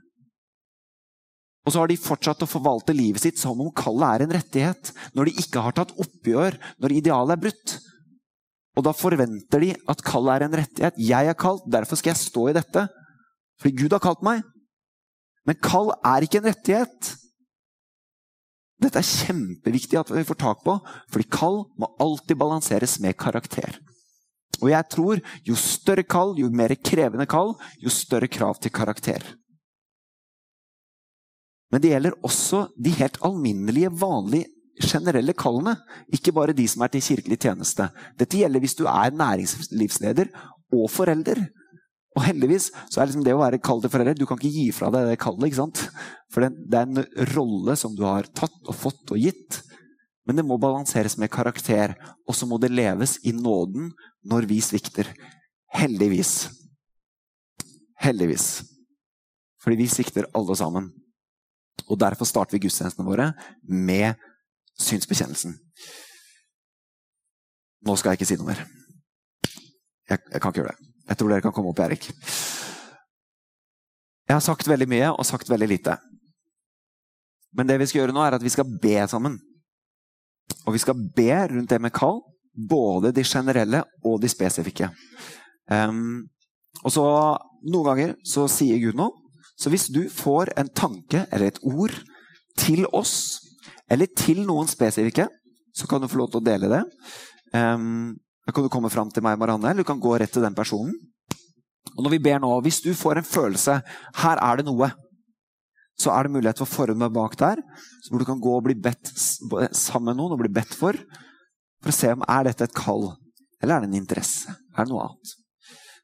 Og 1.66 1.74
så 1.74 1.82
har 1.82 1.90
de 1.90 1.98
fortsatt 1.98 2.44
å 2.46 2.50
forvalte 2.50 2.94
livet 2.94 3.24
sitt 3.24 3.42
som 3.42 3.60
om 3.64 3.74
kallet 3.74 4.06
er 4.06 4.26
en 4.26 4.36
rettighet, 4.38 4.92
når 5.18 5.30
de 5.32 5.42
ikke 5.42 5.64
har 5.66 5.76
tatt 5.76 5.96
oppgjør 5.98 6.60
når 6.84 6.98
idealet 7.00 7.36
er 7.36 7.44
brutt. 7.48 7.76
Og 8.76 8.84
da 8.84 8.92
forventer 8.96 9.64
de 9.64 9.72
at 9.92 10.04
kall 10.04 10.28
er 10.34 10.46
en 10.46 10.58
rettighet. 10.60 10.98
Jeg 11.00 11.32
er 11.32 11.38
kalt, 11.40 11.64
derfor 11.72 12.00
skal 12.00 12.12
jeg 12.12 12.24
stå 12.26 12.50
i 12.52 12.56
dette. 12.58 12.88
Fordi 13.62 13.78
Gud 13.80 13.96
har 13.96 14.04
kalt 14.04 14.24
meg. 14.26 14.44
Men 15.48 15.62
kall 15.64 15.94
er 16.04 16.26
ikke 16.26 16.42
en 16.42 16.50
rettighet. 16.50 17.14
Dette 18.84 19.00
er 19.00 19.08
kjempeviktig 19.08 20.00
at 20.00 20.12
vi 20.12 20.26
får 20.28 20.40
tak 20.42 20.64
på, 20.66 20.76
fordi 21.14 21.30
kall 21.32 21.62
må 21.80 21.94
alltid 22.04 22.36
balanseres 22.42 22.98
med 23.00 23.16
karakter. 23.16 23.78
Og 24.60 24.68
jeg 24.72 24.88
tror 24.92 25.22
jo 25.48 25.56
større 25.60 26.04
kall, 26.04 26.36
jo 26.40 26.52
mer 26.52 26.76
krevende 26.84 27.28
kall, 27.30 27.54
jo 27.80 27.92
større 27.92 28.28
krav 28.32 28.60
til 28.60 28.74
karakter. 28.76 29.24
Men 31.72 31.84
det 31.84 31.94
gjelder 31.94 32.20
også 32.24 32.66
de 32.76 32.92
helt 33.00 33.18
alminnelige, 33.26 33.92
vanlige 34.00 34.52
generelle 34.82 35.36
kallene, 35.38 35.76
ikke 36.14 36.34
bare 36.36 36.56
de 36.56 36.66
som 36.68 36.84
er 36.84 36.92
til 36.94 37.04
kirkelig 37.04 37.38
tjeneste. 37.46 37.88
Dette 38.20 38.40
gjelder 38.42 38.64
hvis 38.64 38.78
du 38.78 38.86
er 38.90 39.16
næringslivsleder 39.16 40.32
og 40.76 40.90
forelder. 40.92 41.46
Og 42.16 42.24
heldigvis 42.24 42.70
så 42.92 43.02
er 43.02 43.10
liksom 43.10 43.26
det 43.26 43.36
å 43.36 43.42
være 43.42 43.60
kall 43.64 43.82
til 43.84 43.92
forelder 43.92 44.16
Du 44.16 44.24
kan 44.28 44.40
ikke 44.40 44.54
gi 44.54 44.70
fra 44.76 44.88
deg 44.94 45.10
det 45.10 45.20
kallet. 45.20 45.50
ikke 45.50 45.62
sant? 45.64 45.82
For 46.32 46.48
det 46.48 46.80
er 46.80 46.88
en 46.88 47.26
rolle 47.36 47.76
som 47.80 47.96
du 47.96 48.06
har 48.08 48.28
tatt 48.32 48.56
og 48.64 48.76
fått 48.76 49.16
og 49.16 49.20
gitt. 49.20 49.62
Men 50.26 50.40
det 50.40 50.46
må 50.48 50.58
balanseres 50.58 51.18
med 51.22 51.34
karakter. 51.34 51.96
Og 52.28 52.36
så 52.38 52.48
må 52.48 52.60
det 52.62 52.74
leves 52.74 53.18
i 53.28 53.36
nåden 53.36 53.92
når 54.26 54.48
vi 54.50 54.62
svikter. 54.64 55.12
Heldigvis. 55.76 56.48
Heldigvis. 58.00 58.48
Fordi 59.62 59.80
vi 59.84 59.90
svikter 59.92 60.30
alle 60.36 60.56
sammen. 60.56 60.88
Og 61.86 62.00
derfor 62.00 62.28
starter 62.30 62.56
vi 62.56 62.64
gudstjenestene 62.66 63.06
våre 63.06 63.32
med 63.68 64.16
synsbekjennelsen. 64.82 65.56
Nå 67.86 67.96
skal 67.96 68.14
jeg 68.14 68.22
ikke 68.22 68.30
si 68.30 68.38
noe 68.40 68.50
mer. 68.50 68.66
Jeg, 70.10 70.20
jeg, 70.32 70.42
kan 70.42 70.52
ikke 70.52 70.62
gjøre 70.64 70.74
det. 70.74 70.92
Jeg 71.10 71.20
tror 71.20 71.32
dere 71.32 71.46
kan 71.46 71.54
komme 71.56 71.72
opp, 71.72 71.82
Erik. 71.86 72.10
Jeg 74.26 74.34
har 74.34 74.44
sagt 74.44 74.68
veldig 74.68 74.88
mye 74.90 75.10
og 75.14 75.26
sagt 75.28 75.50
veldig 75.50 75.70
lite. 75.70 75.98
Men 77.56 77.70
det 77.70 77.78
vi 77.80 77.88
skal 77.90 78.04
gjøre 78.04 78.16
nå, 78.16 78.24
er 78.26 78.38
at 78.38 78.44
vi 78.44 78.54
skal 78.54 78.68
be 78.82 78.96
sammen. 79.10 79.38
Og 80.66 80.74
vi 80.76 80.82
skal 80.82 80.98
be 81.16 81.30
rundt 81.52 81.70
det 81.70 81.80
med 81.82 81.94
kall, 81.96 82.20
både 82.70 83.14
de 83.16 83.24
generelle 83.26 83.84
og 84.06 84.18
de 84.22 84.30
spesifikke. 84.32 84.90
Um, 85.72 86.26
og 86.84 86.94
så 86.94 87.06
Noen 87.66 87.88
ganger 87.88 88.12
så 88.30 88.44
sier 88.52 88.78
Gud 88.78 88.98
noe. 89.00 89.10
Så 89.58 89.72
hvis 89.74 89.88
du 89.90 90.04
får 90.12 90.52
en 90.60 90.68
tanke 90.70 91.24
eller 91.34 91.50
et 91.50 91.62
ord 91.66 91.94
til 92.62 92.84
oss 92.94 93.45
eller 93.92 94.12
til 94.18 94.44
noen 94.48 94.70
spesifikke, 94.70 95.28
så 95.76 95.88
kan 95.90 96.02
du 96.02 96.10
få 96.10 96.20
lov 96.22 96.32
til 96.32 96.42
å 96.42 96.46
dele 96.46 96.70
det. 96.72 96.84
Um, 97.54 98.16
da 98.46 98.54
kan 98.54 98.66
du 98.66 98.72
komme 98.72 98.92
fram 98.94 99.12
til 99.14 99.26
meg, 99.26 99.38
Marianne, 99.42 99.72
eller 99.72 99.86
du 99.86 99.88
kan 99.88 100.02
gå 100.02 100.14
rett 100.18 100.32
til 100.34 100.46
den 100.46 100.56
personen. 100.58 100.94
Og 101.96 102.04
når 102.04 102.16
vi 102.16 102.24
ber 102.26 102.40
nå, 102.42 102.50
Hvis 102.66 102.82
du 102.84 102.92
får 102.98 103.22
en 103.22 103.28
følelse 103.28 103.80
her 104.22 104.42
er 104.42 104.58
det 104.60 104.66
noe, 104.68 104.90
så 105.96 106.12
er 106.12 106.26
det 106.26 106.34
mulighet 106.36 106.60
for 106.60 106.68
formen 106.68 107.14
bak 107.14 107.38
der, 107.40 107.62
hvor 108.10 108.20
du 108.20 108.26
kan 108.28 108.42
gå 108.42 108.56
og 108.58 108.66
bli 108.66 108.76
bedt 108.76 109.14
sammen 109.16 110.10
med 110.12 110.18
noen 110.20 110.36
og 110.36 110.42
bli 110.42 110.52
bedt 110.52 110.76
for, 110.76 110.98
for 111.80 111.94
å 111.94 111.96
se 111.96 112.12
om 112.12 112.26
er 112.28 112.50
dette 112.50 112.68
et 112.68 112.76
kall 112.76 113.14
eller 113.62 113.78
er 113.78 113.86
det 113.86 113.90
en 113.90 114.02
interesse. 114.02 114.54
Er 114.76 114.86
det 114.86 114.92
noe 114.92 115.08
annet? 115.08 115.36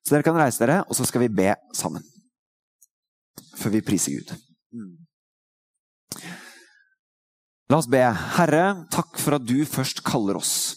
Så 0.02 0.16
dere 0.16 0.26
kan 0.26 0.40
reise 0.40 0.64
dere, 0.64 0.80
og 0.88 0.98
så 0.98 1.06
skal 1.06 1.26
vi 1.26 1.36
be 1.42 1.52
sammen. 1.78 2.06
Før 3.60 3.76
vi 3.76 3.84
priser 3.86 4.16
Gud. 4.16 4.32
Mm. 4.74 4.96
La 7.72 7.78
oss 7.80 7.88
be. 7.88 8.02
Herre, 8.04 8.84
takk 8.92 9.16
for 9.16 9.38
at 9.38 9.44
du 9.48 9.62
først 9.64 10.02
kaller 10.04 10.36
oss. 10.36 10.76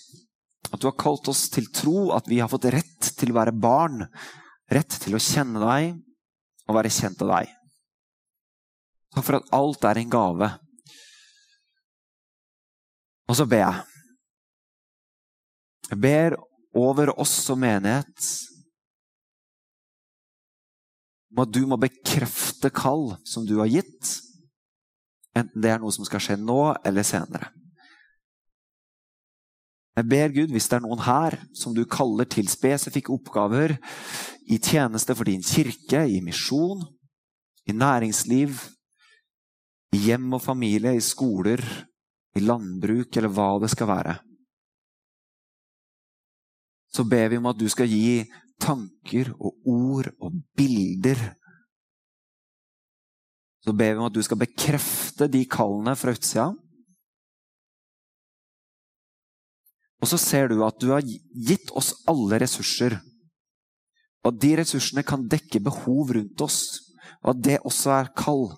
At 0.71 0.79
du 0.79 0.87
har 0.87 0.95
kalt 0.95 1.27
oss 1.27 1.49
til 1.51 1.67
tro, 1.75 2.13
at 2.15 2.29
vi 2.31 2.39
har 2.39 2.51
fått 2.53 2.69
rett 2.71 3.09
til 3.19 3.33
å 3.33 3.39
være 3.41 3.55
barn. 3.59 4.05
Rett 4.71 4.95
til 5.03 5.17
å 5.17 5.23
kjenne 5.23 5.59
deg 5.59 5.97
og 6.69 6.77
være 6.79 6.93
kjent 6.95 7.25
av 7.27 7.33
deg. 7.33 7.51
Takk 9.11 9.27
for 9.27 9.39
at 9.41 9.51
alt 9.59 9.89
er 9.91 10.01
en 10.05 10.13
gave. 10.13 10.51
Og 13.27 13.39
så 13.41 13.47
ber 13.51 13.65
jeg. 13.65 13.83
Jeg 15.91 16.01
ber 16.05 16.37
over 16.79 17.11
oss 17.19 17.33
som 17.49 17.59
menighet 17.59 18.29
om 21.35 21.43
at 21.43 21.51
du 21.51 21.65
må 21.67 21.81
bekrefte 21.83 22.71
kall 22.71 23.17
som 23.27 23.43
du 23.51 23.57
har 23.59 23.73
gitt 23.73 24.15
Enten 25.35 25.63
det 25.63 25.73
er 25.73 25.83
noe 25.83 25.95
som 25.95 26.07
skal 26.07 26.23
skje 26.23 26.39
nå 26.41 26.75
eller 26.87 27.07
senere. 27.07 27.51
Jeg 29.95 30.09
ber 30.11 30.33
Gud, 30.35 30.51
hvis 30.51 30.67
det 30.71 30.79
er 30.79 30.83
noen 30.83 31.03
her 31.07 31.37
som 31.55 31.75
du 31.75 31.85
kaller 31.87 32.27
til 32.27 32.49
spesifikke 32.51 33.13
oppgaver 33.15 33.77
i 34.51 34.59
tjeneste 34.59 35.15
for 35.15 35.31
din 35.31 35.43
kirke, 35.43 36.03
i 36.11 36.19
misjon, 36.23 36.83
i 37.71 37.73
næringsliv, 37.73 38.59
i 39.95 40.01
hjem 40.09 40.33
og 40.35 40.43
familie, 40.43 40.97
i 40.97 41.03
skoler, 41.03 41.63
i 42.35 42.43
landbruk 42.43 43.15
eller 43.15 43.31
hva 43.31 43.53
det 43.63 43.71
skal 43.71 43.91
være, 43.93 44.17
så 46.95 47.07
ber 47.07 47.31
vi 47.31 47.39
om 47.39 47.47
at 47.51 47.59
du 47.59 47.67
skal 47.71 47.91
gi 47.91 48.23
tanker 48.63 49.33
og 49.35 49.67
ord 49.67 50.11
og 50.23 50.35
bilder 50.59 51.19
så 53.65 53.73
ber 53.73 53.95
vi 53.95 54.01
om 54.03 54.11
at 54.11 54.15
du 54.15 54.21
skal 54.25 54.41
bekrefte 54.41 55.29
de 55.33 55.41
kallene 55.49 55.95
fra 55.97 56.13
utsida. 56.13 56.51
Og 60.05 60.11
så 60.11 60.19
ser 60.21 60.51
du 60.53 60.59
at 60.67 60.77
du 60.83 60.91
har 60.93 61.01
gitt 61.01 61.73
oss 61.73 61.95
alle 62.11 62.43
ressurser. 62.43 62.99
Og 64.21 64.35
at 64.35 64.43
de 64.43 64.51
ressursene 64.61 65.05
kan 65.07 65.25
dekke 65.33 65.63
behov 65.65 66.13
rundt 66.13 66.45
oss. 66.45 66.61
Og 67.25 67.33
at 67.33 67.41
det 67.47 67.63
også 67.65 67.95
er 67.97 68.13
kall. 68.13 68.51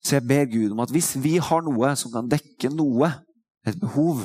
Så 0.00 0.16
jeg 0.16 0.24
ber 0.24 0.48
Gud 0.48 0.72
om 0.72 0.80
at 0.80 0.92
hvis 0.94 1.12
vi 1.20 1.36
har 1.36 1.60
noe 1.66 1.92
som 2.00 2.12
kan 2.14 2.32
dekke 2.32 2.72
noe, 2.72 3.12
et 3.68 3.76
behov 3.76 4.24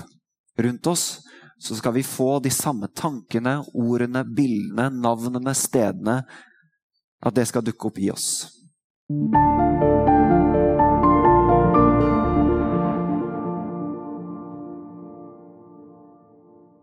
rundt 0.63 0.87
oss, 0.87 1.19
så 1.59 1.75
skal 1.75 1.97
vi 1.97 2.07
få 2.07 2.37
de 2.39 2.51
samme 2.55 2.87
tankene, 2.95 3.57
ordene, 3.75 4.23
bildene, 4.23 4.87
navnene, 4.95 5.51
stedene. 5.55 6.21
At 7.19 7.35
det 7.35 7.49
skal 7.51 7.67
dukke 7.67 7.91
opp 7.91 7.99
i 7.99 8.13
oss. 8.15 8.54
Thank 9.07 9.35
you. 10.09 10.14